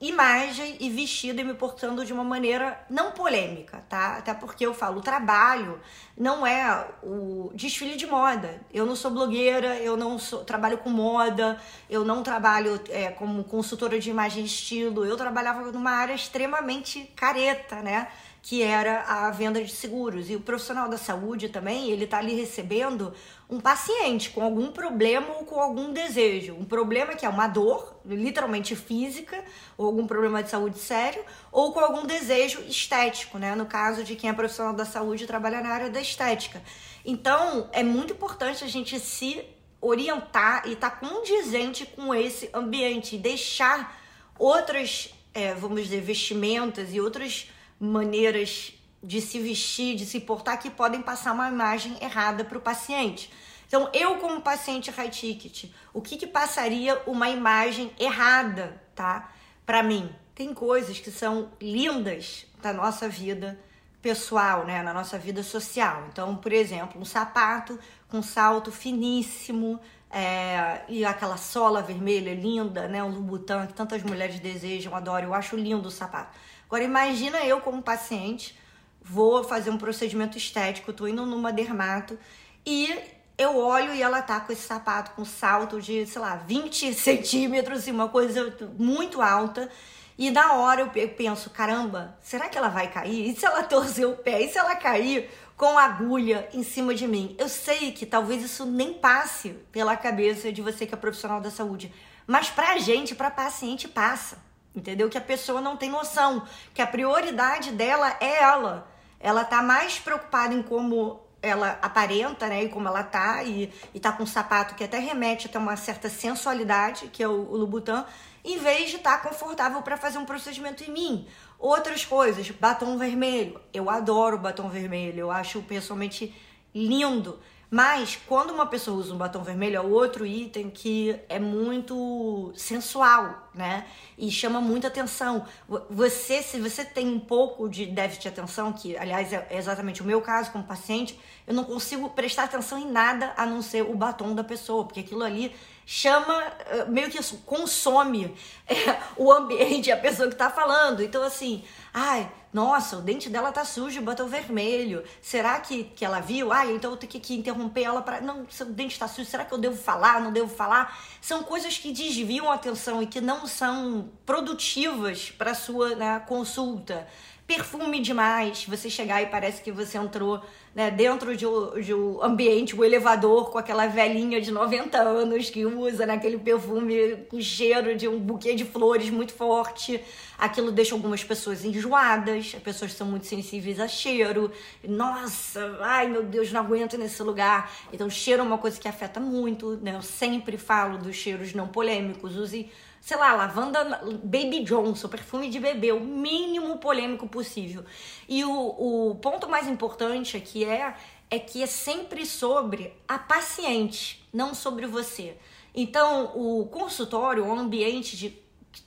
imagem 0.00 0.78
e 0.80 0.88
vestido 0.88 1.42
e 1.42 1.44
me 1.44 1.52
portando 1.52 2.06
de 2.06 2.12
uma 2.12 2.24
maneira 2.24 2.80
não 2.88 3.10
polêmica, 3.10 3.84
tá? 3.86 4.16
Até 4.16 4.32
porque 4.32 4.64
eu 4.64 4.72
falo, 4.72 4.98
o 4.98 5.02
trabalho 5.02 5.78
não 6.16 6.46
é 6.46 6.88
o 7.02 7.50
desfile 7.54 7.96
de 7.96 8.06
moda. 8.06 8.62
Eu 8.72 8.86
não 8.86 8.96
sou 8.96 9.10
blogueira, 9.10 9.76
eu 9.76 9.98
não 9.98 10.18
sou, 10.18 10.42
trabalho 10.42 10.78
com 10.78 10.88
moda, 10.88 11.60
eu 11.88 12.02
não 12.02 12.22
trabalho 12.22 12.80
é, 12.88 13.10
como 13.10 13.44
consultora 13.44 14.00
de 14.00 14.08
imagem 14.08 14.42
e 14.42 14.46
estilo. 14.46 15.04
Eu 15.04 15.18
trabalhava 15.18 15.70
numa 15.70 15.90
área 15.90 16.14
extremamente 16.14 17.04
careta, 17.14 17.76
né? 17.82 18.08
Que 18.42 18.62
era 18.62 19.02
a 19.02 19.30
venda 19.30 19.62
de 19.62 19.70
seguros. 19.70 20.30
E 20.30 20.36
o 20.36 20.40
profissional 20.40 20.88
da 20.88 20.96
saúde 20.96 21.48
também, 21.48 21.90
ele 21.90 22.04
está 22.04 22.18
ali 22.18 22.34
recebendo 22.34 23.12
um 23.48 23.60
paciente 23.60 24.30
com 24.30 24.42
algum 24.42 24.70
problema 24.70 25.28
ou 25.38 25.44
com 25.44 25.60
algum 25.60 25.92
desejo. 25.92 26.54
Um 26.54 26.64
problema 26.64 27.14
que 27.14 27.26
é 27.26 27.28
uma 27.28 27.46
dor, 27.46 28.00
literalmente 28.04 28.74
física, 28.74 29.44
ou 29.76 29.86
algum 29.86 30.06
problema 30.06 30.42
de 30.42 30.48
saúde 30.48 30.78
sério, 30.78 31.22
ou 31.52 31.72
com 31.72 31.80
algum 31.80 32.06
desejo 32.06 32.60
estético, 32.62 33.38
né? 33.38 33.54
No 33.54 33.66
caso 33.66 34.04
de 34.04 34.16
quem 34.16 34.30
é 34.30 34.32
profissional 34.32 34.72
da 34.72 34.84
saúde 34.84 35.24
e 35.24 35.26
trabalha 35.26 35.60
na 35.60 35.68
área 35.68 35.90
da 35.90 36.00
estética. 36.00 36.62
Então, 37.04 37.68
é 37.72 37.82
muito 37.82 38.14
importante 38.14 38.64
a 38.64 38.68
gente 38.68 38.98
se 38.98 39.44
orientar 39.80 40.66
e 40.66 40.72
estar 40.72 40.90
tá 40.90 40.96
condizente 40.96 41.86
com 41.86 42.14
esse 42.14 42.50
ambiente, 42.54 43.16
deixar 43.16 43.98
outras, 44.38 45.12
é, 45.34 45.54
vamos 45.54 45.82
dizer, 45.82 46.00
vestimentas 46.00 46.92
e 46.92 47.00
outras 47.00 47.50
maneiras 47.80 48.74
de 49.02 49.20
se 49.20 49.38
vestir, 49.40 49.96
de 49.96 50.04
se 50.04 50.20
portar 50.20 50.58
que 50.58 50.68
podem 50.68 51.00
passar 51.00 51.32
uma 51.32 51.48
imagem 51.48 51.96
errada 52.00 52.44
para 52.44 52.58
o 52.58 52.60
paciente. 52.60 53.32
Então, 53.66 53.88
eu 53.94 54.16
como 54.16 54.40
paciente 54.40 54.90
high 54.90 55.08
ticket, 55.08 55.70
o 55.94 56.02
que, 56.02 56.16
que 56.16 56.26
passaria 56.26 57.00
uma 57.06 57.30
imagem 57.30 57.90
errada, 57.98 58.82
tá? 58.94 59.32
Para 59.64 59.82
mim, 59.82 60.10
tem 60.34 60.52
coisas 60.52 60.98
que 60.98 61.10
são 61.10 61.50
lindas 61.60 62.46
da 62.60 62.72
nossa 62.72 63.08
vida 63.08 63.58
pessoal, 64.02 64.64
né, 64.64 64.82
na 64.82 64.92
nossa 64.92 65.18
vida 65.18 65.42
social. 65.42 66.06
Então, 66.10 66.36
por 66.36 66.52
exemplo, 66.52 67.00
um 67.00 67.04
sapato 67.04 67.78
com 68.08 68.22
salto 68.22 68.72
finíssimo 68.72 69.78
é, 70.10 70.80
e 70.88 71.04
aquela 71.04 71.36
sola 71.36 71.82
vermelha 71.82 72.34
linda, 72.34 72.88
né, 72.88 73.02
um 73.04 73.10
Louboutin 73.10 73.66
que 73.68 73.74
tantas 73.74 74.02
mulheres 74.02 74.40
desejam, 74.40 74.94
adoram. 74.96 75.28
Eu 75.28 75.34
acho 75.34 75.56
lindo 75.56 75.88
o 75.88 75.90
sapato. 75.90 76.36
Agora, 76.70 76.84
imagina 76.84 77.44
eu 77.44 77.60
como 77.60 77.82
paciente, 77.82 78.56
vou 79.02 79.42
fazer 79.42 79.70
um 79.70 79.76
procedimento 79.76 80.38
estético, 80.38 80.92
tô 80.92 81.08
indo 81.08 81.26
numa 81.26 81.52
dermato 81.52 82.16
e 82.64 82.96
eu 83.36 83.58
olho 83.58 83.92
e 83.92 84.00
ela 84.00 84.22
tá 84.22 84.38
com 84.38 84.52
esse 84.52 84.68
sapato 84.68 85.10
com 85.16 85.24
salto 85.24 85.80
de, 85.80 86.06
sei 86.06 86.22
lá, 86.22 86.36
20 86.36 86.94
centímetros, 86.94 87.88
uma 87.88 88.08
coisa 88.08 88.56
muito 88.78 89.20
alta. 89.20 89.68
E 90.16 90.30
na 90.30 90.52
hora 90.52 90.88
eu 90.94 91.08
penso, 91.08 91.50
caramba, 91.50 92.16
será 92.22 92.48
que 92.48 92.56
ela 92.56 92.68
vai 92.68 92.88
cair? 92.88 93.30
E 93.30 93.34
se 93.34 93.44
ela 93.44 93.64
torcer 93.64 94.06
o 94.06 94.14
pé? 94.14 94.40
E 94.40 94.48
se 94.48 94.56
ela 94.56 94.76
cair 94.76 95.28
com 95.56 95.76
agulha 95.76 96.48
em 96.54 96.62
cima 96.62 96.94
de 96.94 97.08
mim? 97.08 97.34
Eu 97.36 97.48
sei 97.48 97.90
que 97.90 98.06
talvez 98.06 98.44
isso 98.44 98.64
nem 98.64 98.94
passe 98.94 99.54
pela 99.72 99.96
cabeça 99.96 100.52
de 100.52 100.62
você 100.62 100.86
que 100.86 100.94
é 100.94 100.96
profissional 100.96 101.40
da 101.40 101.50
saúde, 101.50 101.92
mas 102.28 102.48
pra 102.48 102.78
gente, 102.78 103.16
pra 103.16 103.28
paciente, 103.28 103.88
passa. 103.88 104.49
Entendeu? 104.74 105.08
Que 105.08 105.18
a 105.18 105.20
pessoa 105.22 105.60
não 105.60 105.76
tem 105.76 105.90
noção, 105.90 106.46
que 106.72 106.80
a 106.80 106.86
prioridade 106.86 107.72
dela 107.72 108.16
é 108.20 108.42
ela. 108.42 108.88
Ela 109.18 109.44
tá 109.44 109.62
mais 109.62 109.98
preocupada 109.98 110.54
em 110.54 110.62
como 110.62 111.20
ela 111.42 111.78
aparenta, 111.80 112.46
né, 112.46 112.64
e 112.64 112.68
como 112.68 112.86
ela 112.86 113.02
tá, 113.02 113.42
e, 113.42 113.72
e 113.94 114.00
tá 114.00 114.12
com 114.12 114.24
um 114.24 114.26
sapato 114.26 114.74
que 114.74 114.84
até 114.84 114.98
remete 114.98 115.46
até 115.46 115.58
uma 115.58 115.76
certa 115.76 116.08
sensualidade, 116.08 117.08
que 117.08 117.22
é 117.22 117.28
o, 117.28 117.32
o 117.32 117.56
Louboutin, 117.56 118.04
em 118.44 118.58
vez 118.58 118.90
de 118.90 118.96
estar 118.96 119.18
tá 119.18 119.28
confortável 119.28 119.82
para 119.82 119.96
fazer 119.96 120.18
um 120.18 120.24
procedimento 120.24 120.84
em 120.84 120.90
mim. 120.90 121.28
Outras 121.58 122.04
coisas, 122.04 122.50
batom 122.50 122.96
vermelho. 122.96 123.60
Eu 123.72 123.90
adoro 123.90 124.38
batom 124.38 124.68
vermelho, 124.68 125.20
eu 125.20 125.30
acho 125.30 125.60
pessoalmente 125.62 126.34
lindo. 126.74 127.38
Mas 127.70 128.18
quando 128.26 128.50
uma 128.50 128.66
pessoa 128.66 128.98
usa 128.98 129.14
um 129.14 129.16
batom 129.16 129.44
vermelho, 129.44 129.76
é 129.76 129.80
outro 129.80 130.26
item 130.26 130.68
que 130.68 131.14
é 131.28 131.38
muito 131.38 132.52
sensual, 132.56 133.48
né? 133.54 133.86
E 134.18 134.28
chama 134.28 134.60
muita 134.60 134.88
atenção. 134.88 135.46
Você, 135.88 136.42
se 136.42 136.58
você 136.58 136.84
tem 136.84 137.06
um 137.06 137.20
pouco 137.20 137.68
de 137.68 137.86
déficit 137.86 138.22
de 138.22 138.28
atenção, 138.28 138.72
que 138.72 138.96
aliás 138.96 139.32
é 139.32 139.46
exatamente 139.52 140.02
o 140.02 140.04
meu 140.04 140.20
caso 140.20 140.50
como 140.50 140.64
paciente, 140.64 141.16
eu 141.46 141.54
não 141.54 141.62
consigo 141.62 142.10
prestar 142.10 142.44
atenção 142.44 142.76
em 142.76 142.90
nada 142.90 143.32
a 143.36 143.46
não 143.46 143.62
ser 143.62 143.82
o 143.82 143.94
batom 143.94 144.34
da 144.34 144.42
pessoa, 144.42 144.84
porque 144.84 144.98
aquilo 144.98 145.22
ali 145.22 145.54
chama, 145.86 146.42
eh, 146.70 146.84
meio 146.86 147.08
que 147.08 147.18
isso, 147.18 147.38
consome 147.46 148.34
é, 148.66 148.74
o 149.16 149.30
ambiente, 149.32 149.92
a 149.92 149.96
pessoa 149.96 150.28
que 150.28 150.36
tá 150.36 150.50
falando. 150.50 151.02
Então, 151.04 151.22
assim, 151.22 151.62
ai, 151.94 152.30
nossa, 152.52 152.96
o 152.96 153.00
dente 153.00 153.30
dela 153.30 153.52
tá 153.52 153.64
sujo, 153.64 154.02
batom 154.02 154.26
vermelho. 154.26 155.04
Será 155.22 155.60
que, 155.60 155.84
que 155.84 156.04
ela 156.04 156.18
viu? 156.20 156.52
Ai, 156.52 156.72
então 156.74 156.90
eu 156.90 156.96
tenho 156.96 157.12
que, 157.12 157.20
que 157.20 157.34
interromper 157.34 157.82
ela 157.82 158.02
para 158.02 158.20
Não, 158.20 158.44
seu 158.50 158.66
dente 158.66 158.98
tá 158.98 159.06
sujo, 159.06 159.28
será 159.28 159.44
que 159.44 159.54
eu 159.54 159.58
devo 159.58 159.76
falar? 159.76 160.20
Não 160.20 160.32
devo 160.32 160.48
falar? 160.48 160.98
São 161.20 161.44
coisas 161.44 161.78
que 161.78 161.92
desviam 161.92 162.50
a 162.50 162.54
atenção 162.54 163.00
e 163.00 163.06
que 163.06 163.20
não 163.20 163.46
são 163.46 164.10
produtivas 164.26 165.30
para 165.30 165.54
sua 165.54 165.94
né, 165.94 166.18
consulta 166.26 167.06
perfume 167.50 167.98
demais, 167.98 168.64
você 168.64 168.88
chegar 168.88 169.20
e 169.20 169.26
parece 169.26 169.60
que 169.60 169.72
você 169.72 169.98
entrou 169.98 170.40
né, 170.72 170.88
dentro 170.88 171.36
de 171.36 171.44
um, 171.44 171.80
de 171.80 171.92
um 171.92 172.22
ambiente, 172.22 172.76
um 172.76 172.84
elevador 172.84 173.50
com 173.50 173.58
aquela 173.58 173.88
velhinha 173.88 174.40
de 174.40 174.52
90 174.52 174.96
anos 174.96 175.50
que 175.50 175.66
usa 175.66 176.06
naquele 176.06 176.38
perfume 176.38 177.16
com 177.28 177.40
cheiro 177.40 177.96
de 177.96 178.06
um 178.06 178.20
buquê 178.20 178.54
de 178.54 178.64
flores 178.64 179.10
muito 179.10 179.32
forte. 179.32 180.00
Aquilo 180.38 180.70
deixa 180.70 180.94
algumas 180.94 181.24
pessoas 181.24 181.64
enjoadas, 181.64 182.52
as 182.54 182.62
pessoas 182.62 182.92
são 182.92 183.08
muito 183.08 183.26
sensíveis 183.26 183.80
a 183.80 183.88
cheiro. 183.88 184.52
Nossa, 184.86 185.76
ai 185.80 186.06
meu 186.06 186.22
Deus, 186.22 186.52
não 186.52 186.60
aguento 186.60 186.96
nesse 186.96 187.20
lugar. 187.20 187.68
Então, 187.92 188.08
cheiro 188.08 188.42
é 188.42 188.46
uma 188.46 188.58
coisa 188.58 188.78
que 188.78 188.86
afeta 188.86 189.18
muito, 189.18 189.76
né? 189.82 189.96
Eu 189.96 190.02
sempre 190.02 190.56
falo 190.56 190.98
dos 190.98 191.16
cheiros 191.16 191.52
não 191.52 191.66
polêmicos. 191.66 192.36
Use 192.36 192.70
sei 193.00 193.16
lá, 193.16 193.32
lavanda 193.34 193.82
Baby 194.22 194.62
Johnson, 194.64 195.08
perfume 195.08 195.48
de 195.48 195.58
bebê, 195.58 195.92
o 195.92 196.00
mínimo 196.00 196.78
polêmico 196.78 197.26
possível. 197.26 197.84
E 198.28 198.44
o, 198.44 199.10
o 199.10 199.14
ponto 199.16 199.48
mais 199.48 199.66
importante 199.66 200.36
aqui 200.36 200.64
é, 200.64 200.94
é 201.30 201.38
que 201.38 201.62
é 201.62 201.66
sempre 201.66 202.26
sobre 202.26 202.94
a 203.08 203.18
paciente, 203.18 204.22
não 204.32 204.54
sobre 204.54 204.86
você. 204.86 205.36
Então, 205.74 206.32
o 206.36 206.66
consultório, 206.66 207.46
o 207.46 207.52
ambiente 207.52 208.16
de 208.16 208.30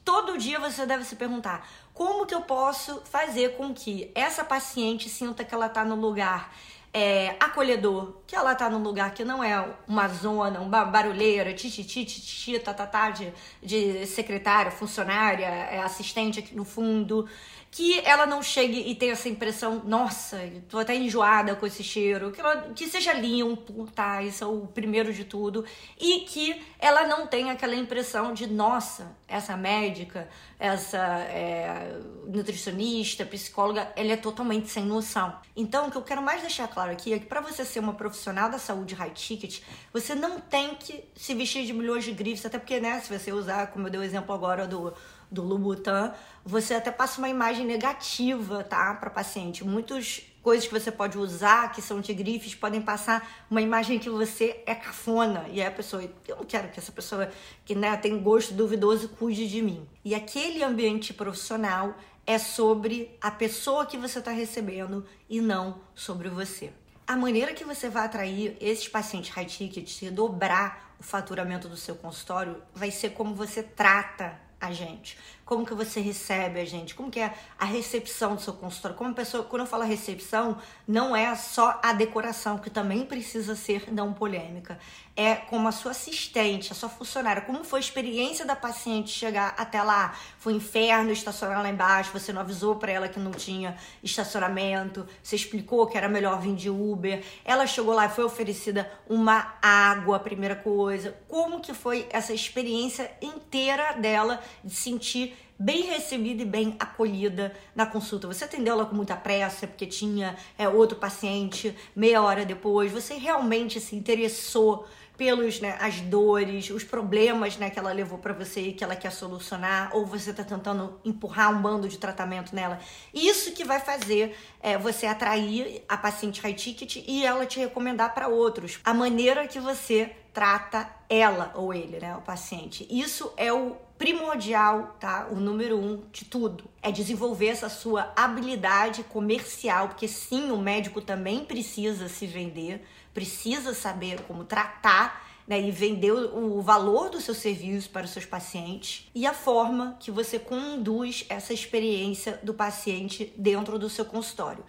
todo 0.05 0.38
dia 0.38 0.60
você 0.60 0.86
deve 0.86 1.03
se 1.03 1.15
perguntar: 1.15 1.67
como 1.93 2.25
que 2.25 2.36
eu 2.36 2.41
posso 2.41 3.01
fazer 3.05 3.58
com 3.58 3.74
que 3.74 4.12
essa 4.13 4.43
paciente 4.43 5.10
sinta 5.10 5.43
que 5.43 5.53
ela 5.53 5.67
está 5.67 5.84
no 5.84 5.96
lugar 5.96 6.53
é, 6.93 7.35
acolhedor, 7.39 8.17
que 8.27 8.35
ela 8.35 8.53
tá 8.53 8.69
num 8.69 8.83
lugar 8.83 9.13
que 9.15 9.25
não 9.25 9.43
é 9.43 9.67
uma 9.88 10.07
zona, 10.07 10.59
uma 10.59 10.85
barulheira, 10.85 11.51
tititi, 11.51 12.05
tititi, 12.05 12.59
tatatá 12.59 13.09
de, 13.09 13.33
de 13.62 14.05
secretária, 14.05 14.71
funcionária, 14.71 15.45
é, 15.45 15.79
assistente 15.79 16.39
aqui 16.39 16.55
no 16.55 16.63
fundo, 16.63 17.27
que 17.71 18.00
ela 18.05 18.27
não 18.27 18.43
chegue 18.43 18.88
e 18.88 18.93
tenha 18.93 19.13
essa 19.13 19.27
impressão, 19.27 19.81
nossa, 19.83 20.39
tô 20.69 20.77
até 20.77 20.95
enjoada 20.95 21.55
com 21.55 21.65
esse 21.65 21.83
cheiro, 21.83 22.31
que, 22.31 22.39
ela, 22.39 22.71
que 22.75 22.88
seja 22.88 23.12
limpo, 23.13 23.88
tá? 23.95 24.21
Isso 24.21 24.43
é 24.43 24.47
o 24.47 24.67
primeiro 24.67 25.12
de 25.12 25.25
tudo. 25.25 25.65
E 26.00 26.19
que 26.19 26.62
ela 26.77 27.07
não 27.07 27.25
tenha 27.25 27.53
aquela 27.53 27.75
impressão 27.75 28.31
de, 28.31 28.45
nossa, 28.45 29.17
essa 29.33 29.57
médica, 29.57 30.29
essa 30.59 30.97
é, 30.97 31.99
nutricionista, 32.27 33.25
psicóloga, 33.25 33.91
ela 33.95 34.13
é 34.13 34.17
totalmente 34.17 34.69
sem 34.69 34.85
noção. 34.85 35.35
Então, 35.55 35.87
o 35.87 35.91
que 35.91 35.97
eu 35.97 36.03
quero 36.03 36.21
mais 36.21 36.41
deixar 36.41 36.67
claro 36.67 36.91
aqui 36.91 37.13
é 37.13 37.19
que 37.19 37.25
para 37.25 37.41
você 37.41 37.65
ser 37.65 37.79
uma 37.79 37.93
profissional 37.93 38.49
da 38.49 38.59
saúde 38.59 38.93
high 38.93 39.11
ticket, 39.11 39.61
você 39.91 40.13
não 40.13 40.39
tem 40.39 40.75
que 40.75 41.03
se 41.15 41.33
vestir 41.33 41.65
de 41.65 41.73
milhões 41.73 42.03
de 42.03 42.11
grifes, 42.11 42.45
até 42.45 42.59
porque, 42.59 42.79
né, 42.79 42.99
se 42.99 43.17
você 43.17 43.31
usar, 43.31 43.67
como 43.67 43.87
eu 43.87 43.91
dei 43.91 43.99
o 43.99 44.03
exemplo 44.03 44.33
agora 44.33 44.67
do 44.67 44.93
do 45.33 45.41
Louboutin, 45.41 46.11
você 46.45 46.75
até 46.75 46.91
passa 46.91 47.17
uma 47.17 47.27
imagem 47.27 47.65
negativa, 47.65 48.63
tá, 48.63 48.93
para 48.93 49.09
paciente. 49.09 49.65
Muitas 49.65 50.21
coisas 50.43 50.67
que 50.67 50.73
você 50.73 50.91
pode 50.91 51.17
usar 51.17 51.71
que 51.71 51.81
são 51.81 52.01
de 52.01 52.13
grifes 52.13 52.53
podem 52.53 52.81
passar 52.81 53.45
uma 53.50 53.62
imagem 53.62 53.97
que 53.97 54.09
você 54.09 54.62
é 54.65 54.75
cafona 54.75 55.45
e 55.50 55.62
aí 55.62 55.67
a 55.67 55.71
pessoa, 55.71 56.03
eu 56.27 56.35
não 56.35 56.43
quero 56.43 56.69
que 56.69 56.77
essa 56.77 56.91
pessoa 56.91 57.31
que 57.65 57.73
né, 57.73 57.95
tem 57.95 58.21
gosto 58.21 58.53
duvidoso 58.53 59.09
cuide 59.09 59.47
de 59.47 59.62
mim. 59.62 59.88
E 60.03 60.13
aquele 60.13 60.62
ambiente 60.62 61.13
profissional 61.13 61.95
é 62.27 62.38
sobre 62.38 63.17
a 63.21 63.31
pessoa 63.31 63.85
que 63.85 63.97
você 63.97 64.19
está 64.19 64.31
recebendo 64.31 65.05
e 65.29 65.41
não 65.41 65.81
sobre 65.95 66.29
você. 66.29 66.71
A 67.07 67.15
maneira 67.15 67.53
que 67.53 67.65
você 67.65 67.89
vai 67.89 68.05
atrair 68.05 68.57
esses 68.62 68.88
pacientes 68.88 69.29
high 69.31 69.45
ticket 69.45 70.01
e 70.01 70.09
dobrar 70.09 70.95
o 71.00 71.03
faturamento 71.03 71.67
do 71.67 71.75
seu 71.75 71.95
consultório 71.95 72.62
vai 72.73 72.91
ser 72.91 73.09
como 73.12 73.33
você 73.33 73.63
trata 73.63 74.39
a 74.59 74.71
gente? 74.71 75.17
Como 75.45 75.65
que 75.65 75.73
você 75.73 76.00
recebe 76.00 76.59
a 76.59 76.65
gente? 76.65 76.95
Como 76.95 77.12
que 77.12 77.19
é 77.19 77.33
a 77.59 77.65
recepção 77.65 78.35
do 78.35 78.41
seu 78.41 78.53
consultório? 78.53 78.97
Como 78.97 79.13
pessoa, 79.13 79.43
quando 79.43 79.63
eu 79.63 79.67
falo 79.67 79.83
recepção, 79.83 80.57
não 80.88 81.13
é 81.13 81.35
só 81.35 81.79
a 81.83 81.91
decoração, 81.91 82.57
que 82.57 82.69
também 82.69 83.05
precisa 83.05 83.55
ser 83.55 83.91
não 83.91 84.13
polêmica. 84.13 84.79
É 85.15 85.35
como 85.35 85.67
a 85.67 85.71
sua 85.71 85.91
assistente, 85.91 86.71
a 86.71 86.75
sua 86.75 86.89
funcionária, 86.89 87.41
como 87.41 87.63
foi 87.63 87.79
a 87.79 87.81
experiência 87.81 88.45
da 88.45 88.55
paciente 88.55 89.12
chegar 89.12 89.53
até 89.57 89.83
lá? 89.83 90.15
Foi 90.39 90.53
um 90.53 90.57
inferno 90.57 91.12
estacionar 91.12 91.62
lá 91.62 91.69
embaixo, 91.69 92.12
você 92.12 92.33
não 92.33 92.41
avisou 92.41 92.77
para 92.77 92.91
ela 92.91 93.07
que 93.07 93.19
não 93.19 93.31
tinha 93.31 93.77
estacionamento, 94.01 95.05
você 95.21 95.35
explicou 95.35 95.85
que 95.85 95.97
era 95.97 96.09
melhor 96.09 96.39
vir 96.41 96.55
de 96.55 96.69
Uber. 96.69 97.23
Ela 97.45 97.67
chegou 97.67 97.93
lá 97.93 98.05
e 98.05 98.09
foi 98.09 98.23
oferecida 98.23 98.91
uma 99.07 99.53
água, 99.62 100.15
a 100.15 100.19
primeira 100.19 100.55
coisa. 100.55 101.15
Como 101.27 101.59
que 101.59 101.73
foi 101.73 102.07
essa 102.09 102.33
experiência 102.33 103.12
inteira 103.21 103.93
dela 103.93 104.41
de 104.63 104.73
sentir 104.73 105.32
bem 105.57 105.83
recebida 105.83 106.41
e 106.41 106.45
bem 106.45 106.75
acolhida 106.79 107.53
na 107.75 107.85
consulta. 107.85 108.27
Você 108.27 108.43
atendeu 108.43 108.73
ela 108.73 108.85
com 108.85 108.95
muita 108.95 109.15
pressa 109.15 109.67
porque 109.67 109.85
tinha 109.85 110.35
é, 110.57 110.67
outro 110.67 110.97
paciente 110.97 111.75
meia 111.95 112.21
hora 112.21 112.45
depois. 112.45 112.91
Você 112.91 113.15
realmente 113.15 113.79
se 113.79 113.95
interessou 113.95 114.85
pelos 115.17 115.59
né, 115.59 115.77
as 115.79 116.01
dores, 116.01 116.69
os 116.69 116.83
problemas 116.83 117.55
né, 117.57 117.69
que 117.69 117.77
ela 117.77 117.91
levou 117.91 118.17
para 118.17 118.33
você 118.33 118.61
e 118.61 118.73
que 118.73 118.83
ela 118.83 118.95
quer 118.95 119.11
solucionar, 119.11 119.95
ou 119.95 120.05
você 120.05 120.31
está 120.31 120.43
tentando 120.43 120.99
empurrar 121.05 121.51
um 121.55 121.61
bando 121.61 121.87
de 121.87 121.97
tratamento 121.97 122.55
nela. 122.55 122.79
Isso 123.13 123.51
que 123.51 123.63
vai 123.63 123.79
fazer 123.79 124.35
é, 124.59 124.77
você 124.77 125.05
atrair 125.05 125.83
a 125.87 125.95
paciente 125.97 126.41
high 126.41 126.53
ticket 126.53 127.03
e 127.07 127.25
ela 127.25 127.45
te 127.45 127.59
recomendar 127.59 128.13
para 128.13 128.27
outros. 128.27 128.79
A 128.83 128.93
maneira 128.93 129.47
que 129.47 129.59
você 129.59 130.11
trata 130.33 130.89
ela 131.07 131.51
ou 131.55 131.73
ele, 131.73 131.99
né, 131.99 132.15
o 132.17 132.21
paciente. 132.21 132.87
Isso 132.89 133.31
é 133.37 133.53
o 133.53 133.77
primordial, 134.03 134.98
tá? 135.00 135.29
O 135.31 135.36
número 135.36 135.77
um 135.77 136.03
de 136.12 136.25
tudo 136.25 136.65
é 136.81 136.91
desenvolver 136.91 137.48
essa 137.48 137.69
sua 137.69 138.12
habilidade 138.17 139.01
comercial, 139.03 139.88
porque 139.88 140.10
sim, 140.10 140.51
o 140.51 140.57
médico 140.57 141.00
também 141.00 141.45
precisa 141.45 142.10
se 142.10 142.27
vender 142.27 142.83
precisa 143.13 143.74
saber 143.74 144.22
como 144.24 144.43
tratar 144.43 145.24
né, 145.48 145.62
e 145.62 145.72
vender 145.72 146.12
o, 146.12 146.62
valor 146.62 147.10
do 147.10 147.22
seu 147.22 147.33
serviço 147.33 147.89
para 147.89 148.05
os 148.05 148.12
seus 148.12 148.25
pacientes 148.25 149.10
e 149.13 149.25
a 149.25 149.33
forma 149.33 149.98
que 150.00 150.10
você 150.10 150.39
conduz 150.39 151.25
essa 151.29 151.53
experiência 151.53 152.39
do 152.43 152.53
paciente 152.53 153.33
dentro 153.38 153.77
do 153.77 153.89
seu 153.89 154.05
consultório. 154.05 154.63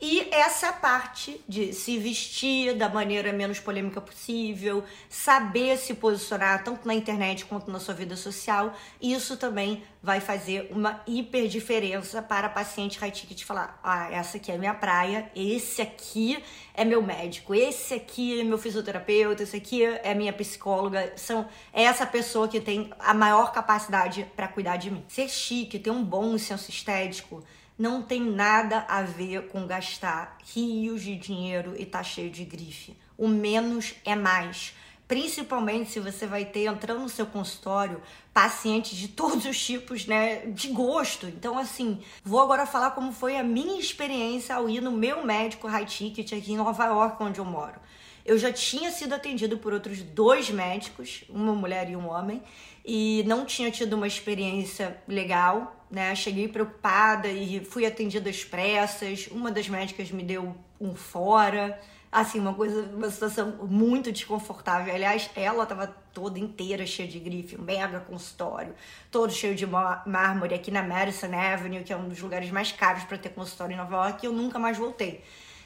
E 0.00 0.28
essa 0.30 0.72
parte 0.72 1.40
de 1.48 1.72
se 1.72 1.98
vestir 1.98 2.76
da 2.76 2.88
maneira 2.88 3.32
menos 3.32 3.58
polêmica 3.58 4.00
possível, 4.00 4.84
saber 5.08 5.76
se 5.76 5.94
posicionar 5.94 6.62
tanto 6.62 6.86
na 6.86 6.94
internet 6.94 7.44
quanto 7.44 7.68
na 7.68 7.80
sua 7.80 7.94
vida 7.94 8.14
social, 8.14 8.72
isso 9.02 9.36
também 9.36 9.82
vai 10.00 10.20
fazer 10.20 10.68
uma 10.70 11.02
hiper 11.04 11.48
diferença 11.48 12.22
para 12.22 12.48
paciente 12.48 12.96
high 13.00 13.10
ticket 13.10 13.42
falar: 13.42 13.80
ah, 13.82 14.08
essa 14.12 14.36
aqui 14.36 14.52
é 14.52 14.56
minha 14.56 14.72
praia, 14.72 15.32
esse 15.34 15.82
aqui 15.82 16.44
é 16.74 16.84
meu 16.84 17.02
médico, 17.02 17.52
esse 17.52 17.94
aqui 17.94 18.40
é 18.40 18.44
meu 18.44 18.56
fisioterapeuta, 18.56 19.42
esse 19.42 19.56
aqui 19.56 19.82
é 19.82 20.14
minha 20.14 20.32
psicóloga, 20.32 21.12
são 21.16 21.48
é 21.72 21.82
essa 21.82 22.06
pessoa 22.06 22.46
que 22.46 22.60
tem 22.60 22.88
a 23.00 23.12
maior 23.12 23.50
capacidade 23.50 24.24
para 24.36 24.46
cuidar 24.46 24.76
de 24.76 24.92
mim. 24.92 25.04
Ser 25.08 25.28
chique, 25.28 25.76
ter 25.76 25.90
um 25.90 26.04
bom 26.04 26.38
senso 26.38 26.70
estético, 26.70 27.42
não 27.78 28.02
tem 28.02 28.20
nada 28.20 28.84
a 28.88 29.02
ver 29.02 29.48
com 29.48 29.66
gastar 29.66 30.36
rios 30.52 31.02
de 31.02 31.14
dinheiro 31.16 31.74
e 31.78 31.86
tá 31.86 32.02
cheio 32.02 32.28
de 32.28 32.44
grife. 32.44 32.96
O 33.16 33.28
menos 33.28 33.94
é 34.04 34.16
mais. 34.16 34.74
Principalmente 35.06 35.90
se 35.90 36.00
você 36.00 36.26
vai 36.26 36.44
ter 36.44 36.66
entrando 36.66 37.00
no 37.00 37.08
seu 37.08 37.24
consultório 37.24 38.02
pacientes 38.34 38.96
de 38.96 39.08
todos 39.08 39.46
os 39.46 39.64
tipos, 39.64 40.06
né, 40.06 40.46
de 40.46 40.68
gosto. 40.68 41.26
Então, 41.26 41.56
assim, 41.56 42.00
vou 42.22 42.40
agora 42.40 42.66
falar 42.66 42.90
como 42.90 43.12
foi 43.12 43.38
a 43.38 43.42
minha 43.42 43.80
experiência 43.80 44.54
ao 44.54 44.68
ir 44.68 44.82
no 44.82 44.92
meu 44.92 45.24
médico 45.24 45.66
high 45.66 45.86
ticket 45.86 46.32
aqui 46.32 46.52
em 46.52 46.56
Nova 46.56 46.84
York, 46.84 47.22
onde 47.22 47.38
eu 47.38 47.44
moro. 47.44 47.80
Eu 48.24 48.36
já 48.36 48.52
tinha 48.52 48.90
sido 48.90 49.14
atendido 49.14 49.56
por 49.56 49.72
outros 49.72 50.02
dois 50.02 50.50
médicos, 50.50 51.24
uma 51.30 51.54
mulher 51.54 51.88
e 51.88 51.96
um 51.96 52.06
homem, 52.06 52.42
e 52.84 53.24
não 53.26 53.46
tinha 53.46 53.70
tido 53.70 53.94
uma 53.94 54.06
experiência 54.06 55.02
legal, 55.08 55.77
né? 55.90 56.14
Cheguei 56.14 56.48
preocupada 56.48 57.28
e 57.28 57.64
fui 57.64 57.86
atendida 57.86 58.30
às 58.30 58.44
pressas. 58.44 59.28
Uma 59.28 59.50
das 59.50 59.68
médicas 59.68 60.10
me 60.10 60.22
deu 60.22 60.54
um 60.80 60.94
fora, 60.94 61.80
assim, 62.10 62.38
uma 62.38 62.54
coisa, 62.54 62.82
uma 62.94 63.10
situação 63.10 63.66
muito 63.68 64.10
desconfortável. 64.12 64.94
Aliás, 64.94 65.30
ela 65.34 65.62
estava 65.62 65.86
toda 66.12 66.38
inteira 66.38 66.86
cheia 66.86 67.08
de 67.08 67.18
grife, 67.18 67.56
um 67.56 67.62
mega 67.62 68.00
consultório, 68.00 68.74
todo 69.10 69.32
cheio 69.32 69.54
de 69.54 69.66
mármore 69.66 70.54
aqui 70.54 70.70
na 70.70 70.82
Madison 70.82 71.32
Avenue, 71.32 71.84
que 71.84 71.92
é 71.92 71.96
um 71.96 72.08
dos 72.08 72.20
lugares 72.20 72.50
mais 72.50 72.72
caros 72.72 73.04
para 73.04 73.18
ter 73.18 73.30
consultório 73.30 73.74
em 73.74 73.76
Nova 73.76 73.94
York, 73.96 74.24
e 74.24 74.26
eu 74.26 74.32
nunca 74.32 74.58
mais 74.58 74.76
voltei. 74.76 75.22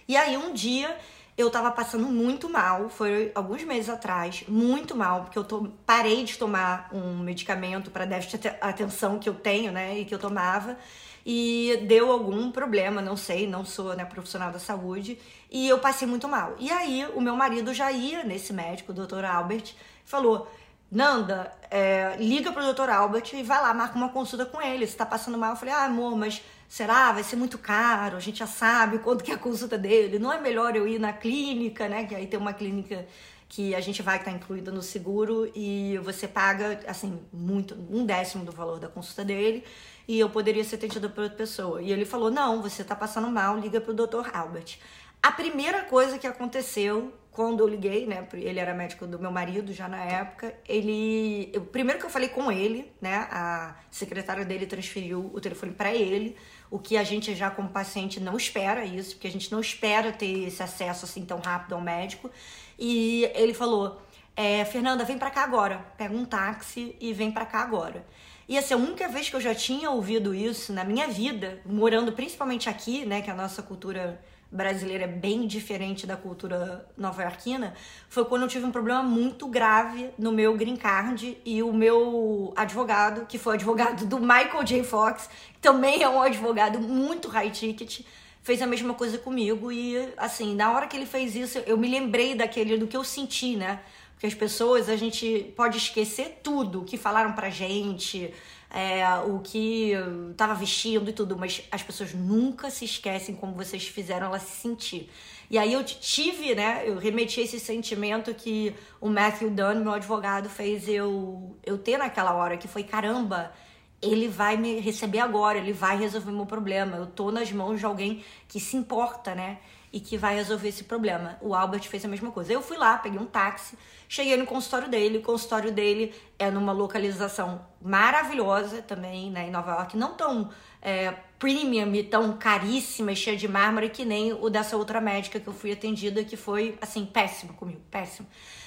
E 0.07 0.17
aí 0.17 0.37
um 0.37 0.53
dia 0.53 0.97
eu 1.37 1.51
tava 1.51 1.71
passando 1.71 2.07
muito 2.09 2.49
mal, 2.49 2.89
foi 2.91 3.33
alguns 3.35 3.65
meses 3.65 3.89
atrás, 3.89 4.45
muito 4.47 4.95
mal, 4.95 5.23
porque 5.23 5.39
eu 5.39 5.45
to 5.45 5.73
parei 5.87 6.25
de 6.25 6.37
tomar 6.37 6.91
um 6.93 7.19
medicamento 7.19 7.91
para 7.91 8.05
déficit 8.05 8.43
de 8.43 8.49
atenção 8.61 9.19
que 9.19 9.29
eu 9.29 9.35
tenho, 9.35 9.73
né, 9.73 9.99
e 9.99 10.05
que 10.05 10.15
eu 10.15 10.19
tomava, 10.19 10.77
e 11.25 11.85
deu 11.87 12.13
algum 12.13 12.51
problema, 12.51 13.01
não 13.01 13.17
sei, 13.17 13.47
não 13.47 13.65
sou 13.65 13.95
né, 13.95 14.05
profissional 14.05 14.53
da 14.53 14.59
saúde, 14.59 15.19
e 15.51 15.69
eu 15.69 15.79
passei 15.79 16.07
muito 16.07 16.29
mal. 16.29 16.55
E 16.59 16.71
aí 16.71 17.07
o 17.15 17.21
meu 17.21 17.37
marido 17.37 17.73
já 17.73 17.91
ia 17.91 18.25
nesse 18.25 18.53
médico, 18.53 18.93
o 18.93 18.95
Dr. 18.95 19.25
Albert, 19.25 19.75
falou: 20.05 20.51
Nanda, 20.91 21.51
é, 21.71 22.17
liga 22.19 22.53
pro 22.53 22.71
Dr. 22.71 22.91
Albert 22.91 23.33
e 23.33 23.43
vai 23.43 23.63
lá, 23.63 23.73
marca 23.73 23.97
uma 23.97 24.11
consulta 24.11 24.45
com 24.45 24.61
ele. 24.61 24.87
Se 24.87 24.95
tá 24.95 25.07
passando 25.07 25.39
mal, 25.39 25.53
eu 25.53 25.57
falei, 25.57 25.73
ah, 25.73 25.85
amor, 25.85 26.15
mas 26.15 26.43
será? 26.73 27.13
Vai 27.13 27.23
ser 27.23 27.37
muito 27.37 27.59
caro, 27.59 28.17
a 28.17 28.21
gente 28.21 28.39
já 28.39 28.47
sabe 28.47 28.99
quanto 29.01 29.23
que 29.23 29.31
é 29.31 29.35
a 29.35 29.39
consulta 29.39 29.77
dele. 29.77 30.19
Não 30.19 30.33
é 30.33 30.41
melhor 30.41 30.75
eu 30.75 30.89
ir 30.89 30.99
na 30.99 31.13
clínica, 31.13 31.87
né? 31.87 32.07
Que 32.07 32.15
aí 32.15 32.27
tem 32.27 32.41
uma 32.41 32.55
clínica 32.55 33.07
que 33.47 33.75
a 33.75 33.81
gente 33.81 34.01
vai 34.01 34.17
estar 34.17 34.31
tá 34.31 34.37
incluída 34.39 34.73
no 34.73 34.81
seguro 34.81 35.53
e 35.55 35.99
você 35.99 36.27
paga, 36.27 36.81
assim, 36.87 37.21
muito, 37.31 37.75
um 37.91 38.07
décimo 38.07 38.43
do 38.43 38.53
valor 38.53 38.81
da 38.81 38.89
consulta 38.89 39.23
dele 39.23 39.63
e 40.09 40.19
eu 40.19 40.31
poderia 40.31 40.65
ser 40.65 40.77
atendida 40.77 41.11
por 41.11 41.25
outra 41.25 41.37
pessoa. 41.37 41.83
E 41.83 41.93
ele 41.93 42.07
falou, 42.07 42.31
não, 42.31 42.63
você 42.63 42.83
tá 42.83 42.97
passando 42.97 43.29
mal, 43.29 43.59
liga 43.59 43.79
pro 43.79 43.93
Dr. 43.93 44.31
Albert. 44.33 44.79
A 45.23 45.31
primeira 45.31 45.83
coisa 45.83 46.19
que 46.19 46.27
aconteceu 46.27 47.13
quando 47.33 47.61
eu 47.61 47.67
liguei, 47.67 48.07
né? 48.07 48.29
Ele 48.35 48.61
era 48.61 48.75
médico 48.75 49.07
do 49.07 49.19
meu 49.19 49.31
marido 49.31 49.73
já 49.73 49.89
na 49.89 50.05
época. 50.05 50.55
Ele. 50.69 51.51
Eu, 51.53 51.63
primeiro 51.63 51.99
que 51.99 52.05
eu 52.05 52.11
falei 52.11 52.29
com 52.29 52.53
ele, 52.53 52.93
né? 53.01 53.27
A 53.31 53.75
secretária 53.91 54.45
dele 54.45 54.67
transferiu 54.67 55.31
o 55.33 55.41
telefone 55.41 55.73
para 55.73 55.95
ele, 55.95 56.37
o 56.71 56.79
que 56.79 56.97
a 56.97 57.03
gente 57.03 57.35
já 57.35 57.51
como 57.51 57.71
paciente 57.71 58.21
não 58.21 58.37
espera 58.37 58.85
isso, 58.85 59.15
porque 59.15 59.27
a 59.27 59.31
gente 59.31 59.51
não 59.51 59.61
espera 59.61 60.13
ter 60.13 60.47
esse 60.47 60.63
acesso 60.63 61.07
assim 61.07 61.25
tão 61.25 61.39
rápido 61.41 61.75
ao 61.75 61.81
médico. 61.81 62.31
E 62.79 63.25
ele 63.35 63.55
falou: 63.55 64.03
é, 64.37 64.63
Fernanda, 64.67 65.03
vem 65.03 65.19
para 65.19 65.31
cá 65.31 65.43
agora. 65.43 65.79
Pega 65.97 66.15
um 66.15 66.27
táxi 66.27 66.95
e 67.01 67.15
vem 67.15 67.33
para 67.33 67.47
cá 67.47 67.61
agora. 67.61 68.07
E 68.47 68.59
assim, 68.59 68.75
a 68.75 68.77
única 68.77 69.09
vez 69.09 69.31
que 69.31 69.37
eu 69.37 69.41
já 69.41 69.55
tinha 69.55 69.91
ouvido 69.91 70.35
isso 70.35 70.71
na 70.71 70.85
minha 70.85 71.09
vida, 71.09 71.63
morando 71.65 72.13
principalmente 72.13 72.69
aqui, 72.69 73.07
né, 73.07 73.23
que 73.23 73.31
é 73.31 73.33
a 73.33 73.37
nossa 73.37 73.63
cultura 73.63 74.23
brasileira 74.53 75.05
é 75.05 75.09
bem 75.09 75.47
diferente 75.47 76.07
da 76.07 76.15
cultura 76.15 76.87
nova-iorquina, 76.97 77.73
foi 78.09 78.25
quando 78.27 78.43
eu 78.43 78.49
tive 78.49 78.67
um 78.67 78.71
problema 78.71 79.03
muito 79.03 79.49
grave 79.49 80.11
no 80.19 80.31
meu 80.31 80.55
green 80.57 80.77
card 80.77 81.39
e 81.43 81.63
o 81.63 81.73
meu 81.73 82.53
advogado, 82.55 83.27
que 83.27 83.39
foi 83.39 83.55
advogado 83.55 84.05
do 84.05 84.21
Michael 84.21 84.63
J. 84.63 84.85
Fox, 84.85 85.31
também 85.61 86.03
é 86.03 86.09
um 86.09 86.21
advogado 86.21 86.79
muito 86.79 87.29
high 87.29 87.51
ticket, 87.51 88.03
fez 88.43 88.61
a 88.61 88.67
mesma 88.67 88.93
coisa 88.93 89.17
comigo 89.17 89.73
e 89.73 89.97
assim, 90.19 90.55
na 90.55 90.71
hora 90.73 90.87
que 90.87 90.97
ele 90.97 91.07
fez 91.07 91.35
isso, 91.35 91.59
eu 91.61 91.79
me 91.79 91.89
lembrei 91.89 92.35
daquele 92.35 92.77
do 92.77 92.87
que 92.87 92.97
eu 92.97 93.05
senti, 93.05 93.57
né? 93.57 93.81
Porque 94.13 94.27
as 94.27 94.35
pessoas, 94.35 94.89
a 94.89 94.97
gente 94.97 95.53
pode 95.57 95.79
esquecer 95.79 96.41
tudo 96.43 96.85
que 96.85 96.97
falaram 96.97 97.33
pra 97.33 97.51
gente, 97.51 98.33
é, 98.73 99.07
o 99.27 99.39
que 99.41 99.93
estava 100.31 100.55
vestindo 100.55 101.11
e 101.11 101.13
tudo, 101.13 101.37
mas 101.37 101.63
as 101.71 101.83
pessoas 101.83 102.15
nunca 102.15 102.71
se 102.71 102.87
esquecem 102.87 103.35
como 103.35 103.53
vocês 103.53 103.87
fizeram 103.87 104.29
ela 104.29 104.39
se 104.39 104.61
sentir. 104.61 105.11
E 105.51 105.59
aí 105.59 105.75
eu 105.75 105.85
tive, 105.85 106.55
né, 106.55 106.83
eu 106.87 106.97
remeti 106.97 107.43
esse 107.43 107.61
sentimento 107.61 108.33
que 108.33 108.75
o 108.99 109.11
Matthew 109.11 109.51
Dunn, 109.51 109.81
meu 109.83 109.93
advogado, 109.93 110.49
fez 110.49 110.89
eu, 110.89 111.55
eu 111.63 111.77
ter 111.77 111.99
naquela 111.99 112.33
hora, 112.33 112.57
que 112.57 112.67
foi, 112.67 112.83
caramba, 112.83 113.53
ele 114.01 114.27
vai 114.27 114.57
me 114.57 114.81
receber 114.81 115.19
agora, 115.19 115.59
ele 115.59 115.75
vai 115.75 115.99
resolver 115.99 116.33
meu 116.33 116.47
problema. 116.47 116.97
Eu 116.97 117.07
tô 117.07 117.31
nas 117.31 117.53
mãos 117.53 117.79
de 117.79 117.85
alguém 117.85 118.25
que 118.49 118.59
se 118.59 118.77
importa, 118.77 119.35
né? 119.35 119.59
E 119.93 120.01
que 120.01 120.17
vai 120.17 120.35
resolver 120.37 120.69
esse 120.69 120.85
problema. 120.85 121.37
O 121.41 121.55
Albert 121.55 121.83
fez 121.83 122.05
a 122.05 122.09
mesma 122.09 122.31
coisa. 122.31 122.53
Eu 122.53 122.63
fui 122.63 122.79
lá, 122.79 122.97
peguei 122.97 123.21
um 123.21 123.27
táxi, 123.27 123.77
cheguei 124.09 124.37
no 124.37 124.47
consultório 124.47 124.89
dele. 124.89 125.19
O 125.19 125.23
consultório 125.23 125.71
dele 125.71 126.15
é 126.39 126.51
numa 126.51 126.73
localização 126.73 127.65
maravilhosa 127.81 128.81
também, 128.81 129.31
né, 129.31 129.49
em 129.49 129.51
Nova 129.51 129.73
York, 129.73 129.97
não 129.97 130.15
tão 130.15 130.51
é, 130.81 131.13
premium 131.39 131.95
e 131.95 132.03
tão 132.03 132.37
caríssima 132.39 133.13
e 133.13 133.17
cheia 133.17 133.37
de 133.37 133.47
mármore 133.47 133.91
que 133.91 134.05
nem 134.05 134.33
o 134.33 134.49
dessa 134.49 134.77
outra 134.77 135.01
médica 135.01 135.39
que 135.39 135.47
eu 135.47 135.53
fui 135.53 135.73
atendida, 135.73 136.25
que 136.25 136.37
foi, 136.37 136.79
assim, 136.81 137.05
péssimo 137.05 137.53
comigo, 137.55 137.83
péssimo 137.91 138.27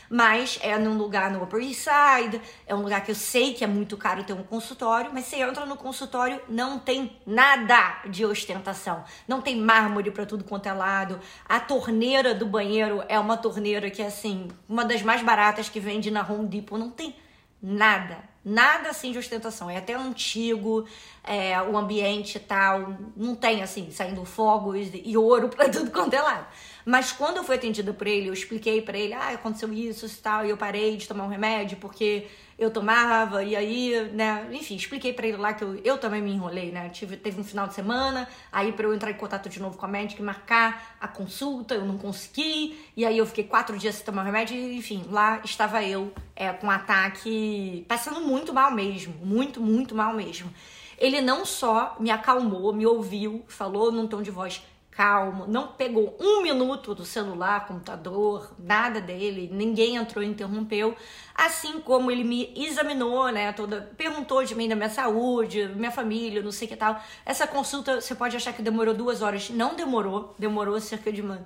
mas 0.10 0.60
é 0.62 0.78
num 0.78 0.98
lugar 0.98 1.32
no 1.32 1.44
Upper 1.44 1.62
East 1.62 1.82
Side, 1.82 2.42
é 2.66 2.76
um 2.76 2.82
lugar 2.82 3.04
que 3.04 3.12
eu 3.12 3.16
sei 3.16 3.54
que 3.54 3.64
é 3.64 3.68
muito 3.68 3.98
caro 3.98 4.24
ter 4.24 4.34
um 4.34 4.44
consultório, 4.44 5.12
mas 5.14 5.26
você 5.26 5.38
entra 5.38 5.66
no 5.66 5.76
consultório, 5.76 6.42
não 6.48 6.80
tem 6.80 7.20
nada 7.26 8.02
de 8.10 8.26
ostentação, 8.26 9.04
não 9.28 9.42
tem 9.42 9.56
mármore 9.58 10.12
para 10.12 10.26
tudo 10.26 10.44
quanto 10.44 10.68
é 10.68 10.74
lado, 10.74 11.20
a 11.48 11.60
torneira 11.60 12.34
do 12.34 12.46
banheiro 12.46 13.04
é 13.08 13.20
uma 13.20 13.38
torneira 13.38 13.90
que 13.90 14.02
é 14.02 14.08
assim, 14.08 14.50
uma 14.68 14.86
das 14.86 15.02
mais 15.02 15.22
baratas 15.22 15.70
que 15.70 15.80
vende 15.80 16.12
na 16.12 16.22
Home 16.22 16.48
Depot, 16.48 16.78
não 16.78 16.90
tem 16.90 17.16
nada, 17.62 18.18
nada 18.44 18.90
assim 18.90 19.12
de 19.12 19.18
ostentação, 19.18 19.70
é 19.70 19.78
até 19.78 19.96
antigo, 19.96 20.86
é, 21.24 21.60
o 21.64 21.76
ambiente 21.76 22.40
tal, 22.40 22.96
não 23.18 23.36
tem 23.36 23.64
assim, 23.64 23.90
saindo 23.92 24.24
fogos 24.24 24.90
e 24.94 25.18
ouro 25.18 25.50
para 25.50 25.68
tudo 25.70 25.90
quanto 25.90 26.14
é 26.14 26.22
lado. 26.22 26.46
Mas 26.86 27.12
quando 27.12 27.38
eu 27.38 27.44
fui 27.44 27.56
atendida 27.56 27.92
por 27.92 28.06
ele, 28.06 28.30
eu 28.30 28.34
expliquei 28.34 28.80
para 28.80 28.96
ele, 28.96 29.14
ah, 29.14 29.30
aconteceu 29.30 29.74
isso 29.74 30.06
e 30.06 30.10
tal, 30.10 30.46
e 30.46 30.52
eu 30.52 30.58
parei 30.58 30.96
de 30.96 31.08
tomar 31.08 31.24
um 31.24 31.28
remédio 31.28 31.78
porque 31.78 32.28
eu 32.58 32.70
tomava, 32.70 33.44
e 33.44 33.56
aí, 33.56 34.10
né, 34.14 34.48
enfim, 34.52 34.76
expliquei 34.76 35.12
para 35.12 35.28
ele 35.28 35.36
lá 35.36 35.54
que 35.54 35.64
eu, 35.64 35.76
eu 35.84 35.98
também 35.98 36.22
me 36.22 36.32
enrolei, 36.32 36.72
né? 36.72 36.88
Tive, 36.90 37.18
teve 37.18 37.42
um 37.42 37.44
final 37.44 37.68
de 37.68 37.74
semana, 37.74 38.30
aí 38.52 38.72
para 38.72 38.86
eu 38.86 38.94
entrar 38.94 39.12
em 39.12 39.16
contato 39.16 39.50
de 39.50 39.60
novo 39.60 39.78
com 39.78 39.86
a 39.86 39.90
médica 39.90 40.22
e 40.22 40.26
marcar 40.26 40.96
a 41.02 41.08
consulta, 41.08 41.74
eu 41.74 41.86
não 41.86 41.98
consegui, 41.98 42.78
e 42.96 43.04
aí 43.04 43.18
eu 43.18 43.26
fiquei 43.26 43.44
quatro 43.44 43.78
dias 43.78 43.96
sem 43.96 44.06
tomar 44.06 44.24
remédio, 44.24 44.56
e, 44.56 44.78
enfim, 44.78 45.04
lá 45.10 45.42
estava 45.44 45.84
eu 45.84 46.14
é, 46.36 46.54
com 46.54 46.68
um 46.68 46.72
ataque, 46.72 47.84
passando 47.90 48.22
muito 48.22 48.54
mal 48.54 48.72
mesmo, 48.72 49.14
muito, 49.26 49.60
muito 49.60 49.96
mal 49.96 50.14
mesmo. 50.14 50.54
Ele 50.98 51.20
não 51.20 51.46
só 51.46 51.98
me 52.00 52.10
acalmou, 52.10 52.72
me 52.72 52.86
ouviu, 52.86 53.44
falou 53.50 53.92
num 53.92 54.08
tom 54.08 54.22
de 54.22 54.32
voz 54.32 54.62
calmo, 54.96 55.46
não 55.46 55.68
pegou 55.68 56.16
um 56.20 56.42
minuto 56.42 56.96
do 56.96 57.04
celular, 57.04 57.68
computador, 57.68 58.50
nada 58.58 59.02
dele, 59.02 59.50
ninguém 59.52 59.98
entrou 59.98 60.24
e 60.24 60.28
interrompeu. 60.28 60.96
Assim 61.36 61.82
como 61.82 62.10
ele 62.10 62.24
me 62.24 62.54
examinou, 62.56 63.30
né, 63.30 63.52
toda, 63.52 63.92
perguntou 63.98 64.44
de 64.46 64.56
mim 64.56 64.70
da 64.70 64.76
minha 64.76 64.90
saúde, 64.90 65.68
minha 65.76 65.92
família, 65.92 66.42
não 66.42 66.52
sei 66.52 66.68
que 66.68 66.78
tal. 66.78 67.02
Essa 67.26 67.46
consulta, 67.46 68.00
você 68.00 68.16
pode 68.16 68.38
achar 68.38 68.54
que 68.54 68.62
demorou 68.62 68.94
duas 68.94 69.22
horas, 69.22 69.50
não 69.50 69.76
demorou, 69.76 70.34
demorou 70.40 70.80
cerca 70.80 71.12
de 71.12 71.22
uma 71.22 71.46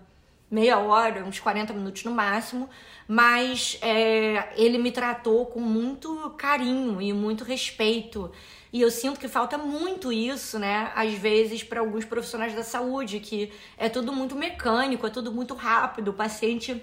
meia 0.50 0.78
hora, 0.78 1.24
uns 1.24 1.40
40 1.40 1.74
minutos 1.74 2.04
no 2.04 2.12
máximo, 2.12 2.70
mas 3.08 3.80
é, 3.82 4.50
ele 4.56 4.78
me 4.78 4.92
tratou 4.92 5.48
com 5.48 5.60
muito 5.60 6.36
carinho 6.38 7.02
e 7.02 7.12
muito 7.14 7.44
respeito. 7.44 8.32
E 8.72 8.82
eu 8.82 8.92
sinto 8.92 9.20
que 9.20 9.28
falta 9.28 9.58
muito 9.58 10.12
isso, 10.12 10.60
né? 10.60 10.92
Às 10.96 11.14
vezes, 11.14 11.64
para 11.64 11.80
alguns 11.80 12.06
profissionais 12.06 12.54
da 12.54 12.64
saúde, 12.64 13.20
que 13.20 13.52
é 13.78 13.90
tudo 13.90 14.14
muito 14.14 14.36
mecânico, 14.36 15.08
é 15.08 15.10
tudo 15.10 15.32
muito 15.32 15.56
rápido. 15.56 16.10
O 16.10 16.14
paciente, 16.14 16.82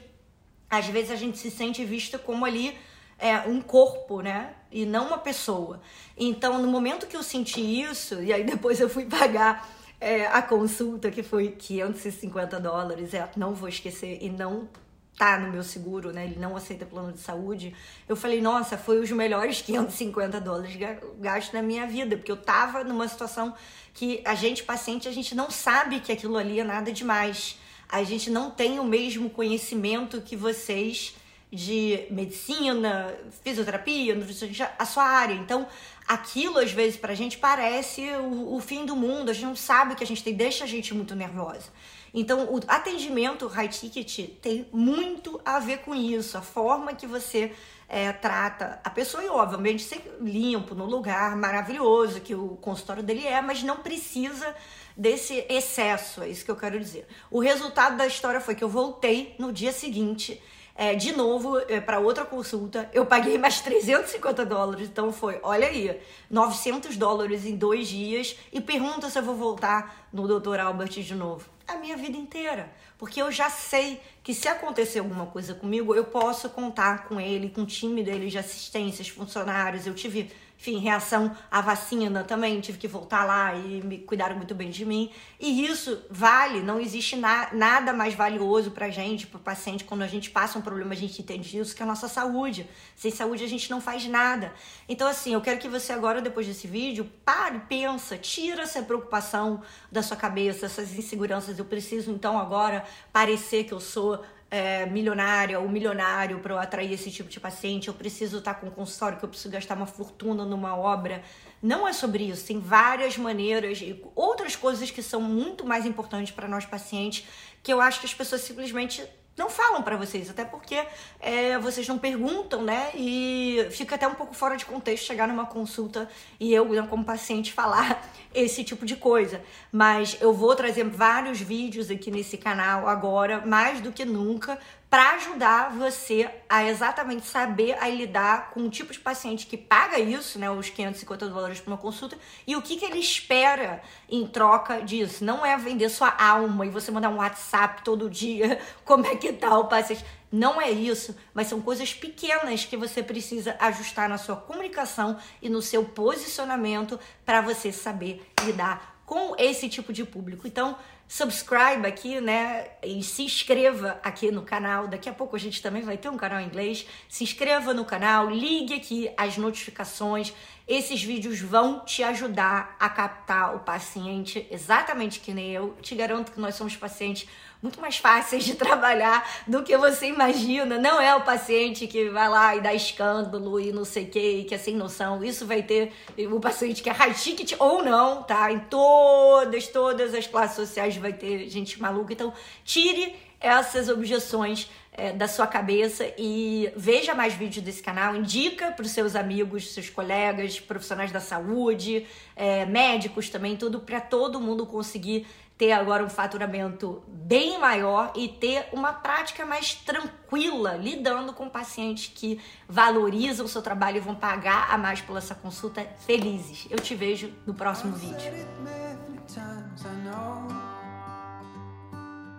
às 0.69 0.87
vezes, 0.87 1.13
a 1.13 1.17
gente 1.17 1.39
se 1.39 1.51
sente 1.51 1.85
vista 1.85 2.19
como 2.19 2.45
ali 2.45 2.77
é, 3.19 3.39
um 3.49 3.61
corpo, 3.61 4.21
né? 4.21 4.55
E 4.71 4.85
não 4.85 5.07
uma 5.07 5.19
pessoa. 5.19 5.81
Então, 6.17 6.61
no 6.61 6.69
momento 6.69 7.07
que 7.07 7.17
eu 7.17 7.23
senti 7.23 7.61
isso, 7.61 8.21
e 8.21 8.33
aí 8.33 8.45
depois 8.45 8.81
eu 8.81 8.89
fui 8.89 9.07
pagar 9.07 9.69
é, 10.01 10.27
a 10.27 10.43
consulta, 10.43 11.11
que 11.11 11.23
foi 11.23 11.53
550 11.53 12.61
dólares, 12.61 13.15
é, 13.15 13.29
não 13.37 13.55
vou 13.55 13.69
esquecer, 13.69 14.19
e 14.21 14.29
não 14.29 14.69
tá 15.17 15.39
no 15.39 15.51
meu 15.51 15.63
seguro, 15.63 16.13
né? 16.13 16.25
Ele 16.25 16.39
não 16.39 16.57
aceita 16.57 16.85
plano 16.85 17.13
de 17.13 17.21
saúde. 17.21 17.75
Eu 18.09 18.15
falei, 18.15 18.41
nossa, 18.41 18.77
foi 18.77 19.01
os 19.01 19.11
melhores 19.11 19.61
550 19.63 20.41
dólares 20.41 20.77
gasto 21.19 21.53
na 21.55 21.63
minha 21.63 21.87
vida, 21.87 22.17
porque 22.17 22.31
eu 22.31 22.37
tava 22.37 22.85
numa 22.85 23.09
situação 23.09 23.55
que 23.95 24.21
a 24.25 24.35
gente, 24.35 24.63
paciente, 24.63 25.09
a 25.09 25.13
gente 25.13 25.35
não 25.35 25.51
sabe 25.51 26.01
que 26.01 26.13
aquilo 26.13 26.37
ali 26.37 26.61
é 26.61 26.65
nada 26.65 26.93
demais. 26.93 27.59
A 27.89 28.03
gente 28.03 28.31
não 28.31 28.51
tem 28.51 28.79
o 28.79 28.85
mesmo 28.85 29.31
conhecimento 29.31 30.21
que 30.21 30.37
vocês 30.37 31.15
de 31.51 32.07
medicina, 32.11 33.15
fisioterapia, 33.43 34.15
nutrição, 34.15 34.49
a 34.79 34.85
sua 34.85 35.05
área. 35.05 35.35
Então, 35.35 35.67
aquilo 36.07 36.59
às 36.59 36.73
vezes 36.73 36.97
pra 36.97 37.15
gente 37.15 37.39
parece 37.39 38.03
o, 38.17 38.55
o 38.55 38.61
fim 38.61 38.85
do 38.85 38.97
mundo, 38.97 39.31
a 39.31 39.33
gente 39.33 39.47
não 39.47 39.57
sabe 39.57 39.95
o 39.95 39.97
que 39.97 40.05
a 40.05 40.07
gente 40.07 40.23
tem, 40.23 40.35
deixa 40.35 40.65
a 40.65 40.67
gente 40.67 40.93
muito 40.93 41.15
nervosa. 41.15 41.71
Então, 42.13 42.45
o 42.53 42.61
atendimento 42.69 43.47
high 43.47 43.69
ticket 43.69 44.31
tem 44.41 44.67
muito 44.73 45.41
a 45.45 45.59
ver 45.59 45.79
com 45.79 45.95
isso, 45.95 46.39
a 46.39 46.43
forma 46.43 46.95
que 46.95 47.07
você 47.07 47.53
é, 47.89 48.13
trata 48.13 48.81
a 48.83 48.91
pessoa 48.91 49.23
e, 49.23 49.29
obviamente, 49.29 49.83
ser 49.83 50.19
limpo, 50.21 50.75
no 50.75 50.87
lugar 50.87 51.37
maravilhoso 51.37 52.21
que 52.21 52.35
o 52.35 52.57
consultório 52.57 53.03
dele 53.03 53.27
é, 53.27 53.41
mas 53.41 53.63
não 53.63 53.77
precisa 53.77 54.55
desse 54.97 55.45
excesso, 55.49 56.23
é 56.23 56.29
isso 56.29 56.45
que 56.45 56.51
eu 56.51 56.57
quero 56.57 56.79
dizer. 56.81 57.07
O 57.31 57.39
resultado 57.39 57.97
da 57.97 58.07
história 58.07 58.41
foi 58.41 58.55
que 58.55 58.65
eu 58.65 58.69
voltei 58.69 59.35
no 59.39 59.53
dia 59.53 59.73
seguinte 59.73 60.41
é, 60.75 60.95
de 60.95 61.13
novo 61.13 61.59
é, 61.59 61.81
para 61.81 61.99
outra 61.99 62.25
consulta. 62.25 62.89
Eu 62.93 63.07
paguei 63.07 63.39
mais 63.39 63.61
350 63.61 64.45
dólares, 64.45 64.89
então 64.89 65.13
foi, 65.13 65.41
olha 65.43 65.67
aí, 65.67 65.99
900 66.31 66.97
dólares 66.97 67.47
em 67.47 67.57
dois 67.57 67.89
dias. 67.89 68.37
E 68.53 68.61
pergunta 68.61 69.09
se 69.09 69.19
eu 69.19 69.23
vou 69.23 69.35
voltar 69.35 70.09
no 70.13 70.27
Dr. 70.27 70.61
Albert 70.61 70.91
de 70.91 71.15
novo. 71.15 71.56
A 71.69 71.77
minha 71.77 71.97
vida 71.97 72.17
inteira. 72.17 72.73
Porque 72.99 73.21
eu 73.21 73.31
já 73.31 73.51
sei 73.51 74.01
que 74.23 74.33
se 74.33 74.49
acontecer 74.49 75.01
alguma 75.01 75.27
coisa 75.27 75.55
comigo, 75.55 75.95
eu 75.95 76.05
posso 76.05 76.49
contar 76.51 77.07
com 77.09 77.21
ele, 77.21 77.51
com 77.51 77.63
o 77.63 77.67
time 77.67 78.03
dele 78.03 78.29
de 78.29 78.39
assistências, 78.39 79.09
funcionários. 79.09 79.87
Eu 79.87 79.95
tive 79.95 80.31
enfim, 80.59 80.79
reação 80.79 81.37
à 81.51 81.61
vacina 81.61 82.25
também, 82.25 82.61
tive 82.61 82.79
que 82.79 82.89
voltar 82.89 83.25
lá 83.25 83.55
e 83.55 83.83
me 83.83 83.99
cuidaram 83.99 84.37
muito 84.37 84.55
bem 84.55 84.71
de 84.71 84.85
mim. 84.85 85.11
E 85.39 85.67
isso 85.67 86.03
vale, 86.11 86.61
não 86.61 86.81
existe 86.81 87.15
na, 87.15 87.53
nada 87.53 87.93
mais 87.93 88.15
valioso 88.15 88.71
pra 88.71 88.89
gente, 88.89 89.27
pro 89.27 89.39
paciente, 89.39 89.85
quando 89.85 90.03
a 90.03 90.07
gente 90.07 90.31
passa 90.31 90.59
um 90.59 90.63
problema, 90.63 90.93
a 90.93 90.97
gente 90.97 91.21
entende 91.21 91.59
isso, 91.59 91.77
que 91.77 91.83
é 91.83 91.85
a 91.85 91.87
nossa 91.87 92.09
saúde. 92.09 92.69
Sem 92.97 93.11
saúde 93.11 93.45
a 93.45 93.49
gente 93.49 93.71
não 93.71 93.81
faz 93.81 94.07
nada. 94.07 94.53
Então, 94.89 95.07
assim, 95.07 95.35
eu 95.35 95.41
quero 95.41 95.59
que 95.59 95.69
você 95.69 95.93
agora, 95.93 96.23
depois 96.23 96.47
desse 96.47 96.67
vídeo, 96.67 97.11
pare, 97.25 97.61
pensa, 97.69 98.17
tira 98.17 98.63
essa 98.63 98.83
preocupação 98.83 99.63
da 99.93 100.03
sua 100.03 100.17
cabeça, 100.17 100.67
essas 100.67 100.99
inseguranças. 100.99 101.59
Eu 101.59 101.67
preciso, 101.67 102.11
então, 102.11 102.39
agora 102.39 102.85
parecer 103.13 103.65
que 103.65 103.75
eu 103.75 103.81
sou 103.81 104.25
é, 104.51 104.87
milionária 104.87 105.59
ou 105.59 105.69
milionário 105.69 106.39
para 106.41 106.55
eu 106.55 106.59
atrair 106.59 106.93
esse 106.93 107.11
tipo 107.11 107.29
de 107.29 107.41
paciente, 107.41 107.89
eu 107.89 107.95
preciso 107.95 108.39
estar 108.39 108.55
com 108.55 108.67
um 108.67 108.71
consultório, 108.71 109.19
que 109.19 109.25
eu 109.25 109.29
preciso 109.29 109.51
gastar 109.51 109.77
uma 109.77 109.87
fortuna 109.87 110.45
numa 110.45 110.77
obra. 110.77 111.23
Não 111.63 111.87
é 111.87 111.93
sobre 111.93 112.25
isso, 112.25 112.47
tem 112.47 112.61
várias 112.61 113.17
maneiras 113.19 113.81
e 113.81 114.03
outras 114.15 114.55
coisas 114.55 114.91
que 114.91 115.03
são 115.03 115.21
muito 115.21 115.65
mais 115.65 115.85
importantes 115.85 116.33
para 116.33 116.47
nós 116.47 116.65
pacientes, 116.65 117.27
que 117.63 117.73
eu 117.73 117.81
acho 117.81 118.01
que 118.01 118.07
as 118.07 118.15
pessoas 118.15 118.43
simplesmente 118.43 119.03
não 119.37 119.51
falam 119.51 119.83
para 119.83 119.97
vocês, 119.97 120.31
até 120.31 120.45
porque 120.45 120.83
é, 121.21 121.59
vocês 121.59 121.87
não 121.87 121.99
perguntam, 121.99 122.63
né? 122.63 122.91
E 122.95 123.67
fica 123.71 123.95
até 123.95 124.09
um 124.09 124.15
pouco 124.15 124.35
fora 124.35 124.57
de 124.57 124.65
contexto 124.65 125.05
chegar 125.05 125.29
numa 125.29 125.45
consulta 125.45 126.09
e 126.41 126.55
eu, 126.55 126.67
né, 126.69 126.87
como 126.89 127.05
paciente, 127.05 127.53
falar 127.53 128.03
esse 128.35 128.65
tipo 128.65 128.87
de 128.87 128.97
coisa. 128.97 129.43
Mas 129.71 130.17
eu 130.21 130.33
vou 130.33 130.55
trazer 130.57 130.85
vários 130.85 131.39
vídeos 131.41 131.91
aqui 131.91 132.11
nesse 132.11 132.39
canal 132.39 132.89
agora, 132.89 133.45
mais 133.45 133.81
do 133.81 133.93
que 133.93 134.07
nunca, 134.07 134.59
para 134.89 135.17
ajudar 135.17 135.71
você 135.71 136.31
a 136.49 136.65
exatamente 136.65 137.27
saber 137.27 137.77
a 137.81 137.89
lidar 137.89 138.51
com 138.51 138.61
o 138.61 138.71
tipo 138.71 138.93
de 138.93 139.01
paciente 139.01 139.47
que 139.47 139.57
paga 139.57 139.99
isso, 139.99 140.39
né, 140.39 140.51
os 140.51 140.71
550 140.71 141.29
dólares 141.29 141.61
por 141.61 141.71
uma 141.71 141.77
consulta, 141.77 142.17
e 142.47 142.55
o 142.55 142.63
que, 142.63 142.77
que 142.77 142.85
ele 142.85 142.99
espera 142.99 143.83
em 144.09 144.27
troca 144.27 144.81
disso. 144.81 145.25
Não 145.25 145.45
é 145.45 145.57
vender 145.57 145.89
sua 145.89 146.15
alma 146.17 146.65
e 146.65 146.71
você 146.71 146.91
mandar 146.91 147.11
um 147.11 147.17
WhatsApp 147.17 147.83
todo 147.83 148.09
dia, 148.09 148.61
como 148.85 149.07
é 149.07 149.17
que 149.17 149.33
tá 149.33 149.59
o 149.59 149.67
paciente. 149.67 150.05
Não 150.31 150.61
é 150.61 150.71
isso, 150.71 151.17
mas 151.33 151.47
são 151.47 151.61
coisas 151.61 151.95
pequenas 151.95 152.65
que 152.65 152.77
você 152.77 153.03
precisa 153.03 153.57
ajustar 153.59 154.09
na 154.09 154.19
sua 154.19 154.37
comunicação 154.37 155.17
e 155.41 155.49
no 155.49 155.63
seu 155.63 155.85
posicionamento 155.85 156.99
para 157.25 157.41
você 157.41 157.73
saber 157.73 158.25
lidar 158.43 158.97
com 159.07 159.35
esse 159.39 159.69
tipo 159.69 159.93
de 159.93 160.05
público. 160.05 160.47
Então, 160.47 160.77
subscribe 161.09 161.87
aqui, 161.87 162.21
né? 162.21 162.69
E 162.83 163.03
se 163.03 163.23
inscreva 163.23 164.01
aqui 164.03 164.31
no 164.31 164.43
canal. 164.43 164.89
Daqui 164.89 165.09
a 165.09 165.13
pouco 165.13 165.37
a 165.37 165.39
gente 165.39 165.63
também 165.63 165.83
vai 165.83 165.97
ter 165.97 166.09
um 166.09 166.17
canal 166.17 166.41
em 166.41 166.47
inglês. 166.47 166.87
Se 167.09 167.23
inscreva 167.25 167.73
no 167.73 167.85
canal, 167.85 168.29
ligue 168.29 168.75
aqui 168.75 169.11
as 169.17 169.37
notificações. 169.37 170.33
Esses 170.67 171.01
vídeos 171.01 171.41
vão 171.41 171.85
te 171.85 172.03
ajudar 172.03 172.75
a 172.81 172.89
captar 172.89 173.55
o 173.55 173.61
paciente 173.61 174.49
exatamente 174.51 175.21
que 175.21 175.33
nem 175.33 175.53
eu. 175.53 175.77
Te 175.81 175.95
garanto 175.95 176.33
que 176.33 176.41
nós 176.41 176.57
somos 176.57 176.75
pacientes 176.75 177.29
muito 177.63 177.81
mais 177.81 177.99
fáceis 177.99 178.45
de 178.45 178.55
trabalhar 178.59 179.25
do 179.47 179.63
que 179.63 179.77
você 179.77 180.07
imagina. 180.07 180.77
Não 180.77 181.01
é 181.01 181.15
o 181.15 181.23
paciente 181.23 181.87
que 181.87 182.09
vai 182.11 182.29
lá 182.29 182.57
e 182.57 182.61
dá 182.61 182.75
escândalo 182.75 183.61
e 183.61 183.71
não 183.71 183.85
sei 183.85 184.05
o 184.05 184.11
que, 184.11 184.43
que 184.43 184.55
é 184.57 184.59
sem 184.59 184.75
noção. 184.75 185.23
Isso 185.23 185.47
vai 185.47 185.63
ter 185.63 185.93
o 186.19 186.41
paciente 186.41 186.83
que 186.83 186.91
é 186.91 186.93
high 186.93 187.15
ticket 187.15 187.55
ou 187.61 187.85
não, 187.85 188.25
tá? 188.25 188.51
Em 188.51 188.59
todas, 188.59 189.69
todas 189.69 190.15
as 190.15 190.27
classes 190.27 190.57
sociais 190.57 190.97
vai 190.97 191.13
ter 191.13 191.49
gente 191.49 191.81
maluca. 191.81 192.13
Então, 192.13 192.33
tire 192.65 193.15
essas 193.41 193.89
objeções 193.89 194.71
é, 194.93 195.13
da 195.13 195.29
sua 195.29 195.47
cabeça 195.47 196.11
e 196.17 196.73
veja 196.77 197.15
mais 197.15 197.35
vídeos 197.35 197.65
desse 197.65 197.83
canal, 197.83 198.17
indica 198.17 198.71
para 198.73 198.85
os 198.85 198.91
seus 198.91 199.15
amigos, 199.15 199.73
seus 199.73 199.91
colegas, 199.91 200.59
profissionais 200.59 201.13
da 201.13 201.21
saúde, 201.21 202.07
é, 202.35 202.65
médicos 202.65 203.29
também, 203.29 203.57
tudo 203.57 203.81
para 203.81 204.01
todo 204.01 204.41
mundo 204.41 204.67
conseguir 204.67 205.27
ter 205.59 205.73
agora 205.73 206.05
um 206.05 206.11
faturamento 206.11 207.03
bem 207.09 207.59
maior 207.59 208.13
e 208.15 208.29
ter 208.29 208.69
uma 208.73 208.93
prática 208.93 209.47
mais 209.47 209.75
tranquila 209.75 210.77
lidando 210.77 211.33
com 211.33 211.49
pacientes 211.49 212.13
que 212.15 212.41
valorizam 212.69 213.47
o 213.47 213.49
seu 213.49 213.63
trabalho 213.63 213.97
e 213.97 214.01
vão 214.01 214.15
pagar 214.15 214.71
a 214.71 214.77
mais 214.77 215.01
pela 215.01 215.19
essa 215.19 215.35
consulta 215.35 215.87
felizes. 216.07 216.67
Eu 216.71 216.79
te 216.79 216.95
vejo 216.95 217.33
no 217.47 217.55
próximo 217.55 217.95
vídeo. 217.97 218.33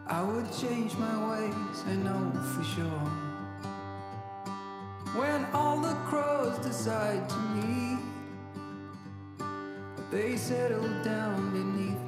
I 0.09 0.23
would 0.23 0.49
change 0.53 0.95
my 0.95 1.31
ways, 1.31 1.83
I 1.85 1.95
know 1.95 2.31
for 2.55 2.63
sure. 2.63 3.11
When 5.19 5.43
all 5.53 5.81
the 5.81 5.95
crows 6.05 6.57
decide 6.59 7.27
to 7.27 7.37
meet, 7.55 7.99
they 10.09 10.37
settle 10.37 10.87
down 11.03 11.51
beneath 11.51 12.07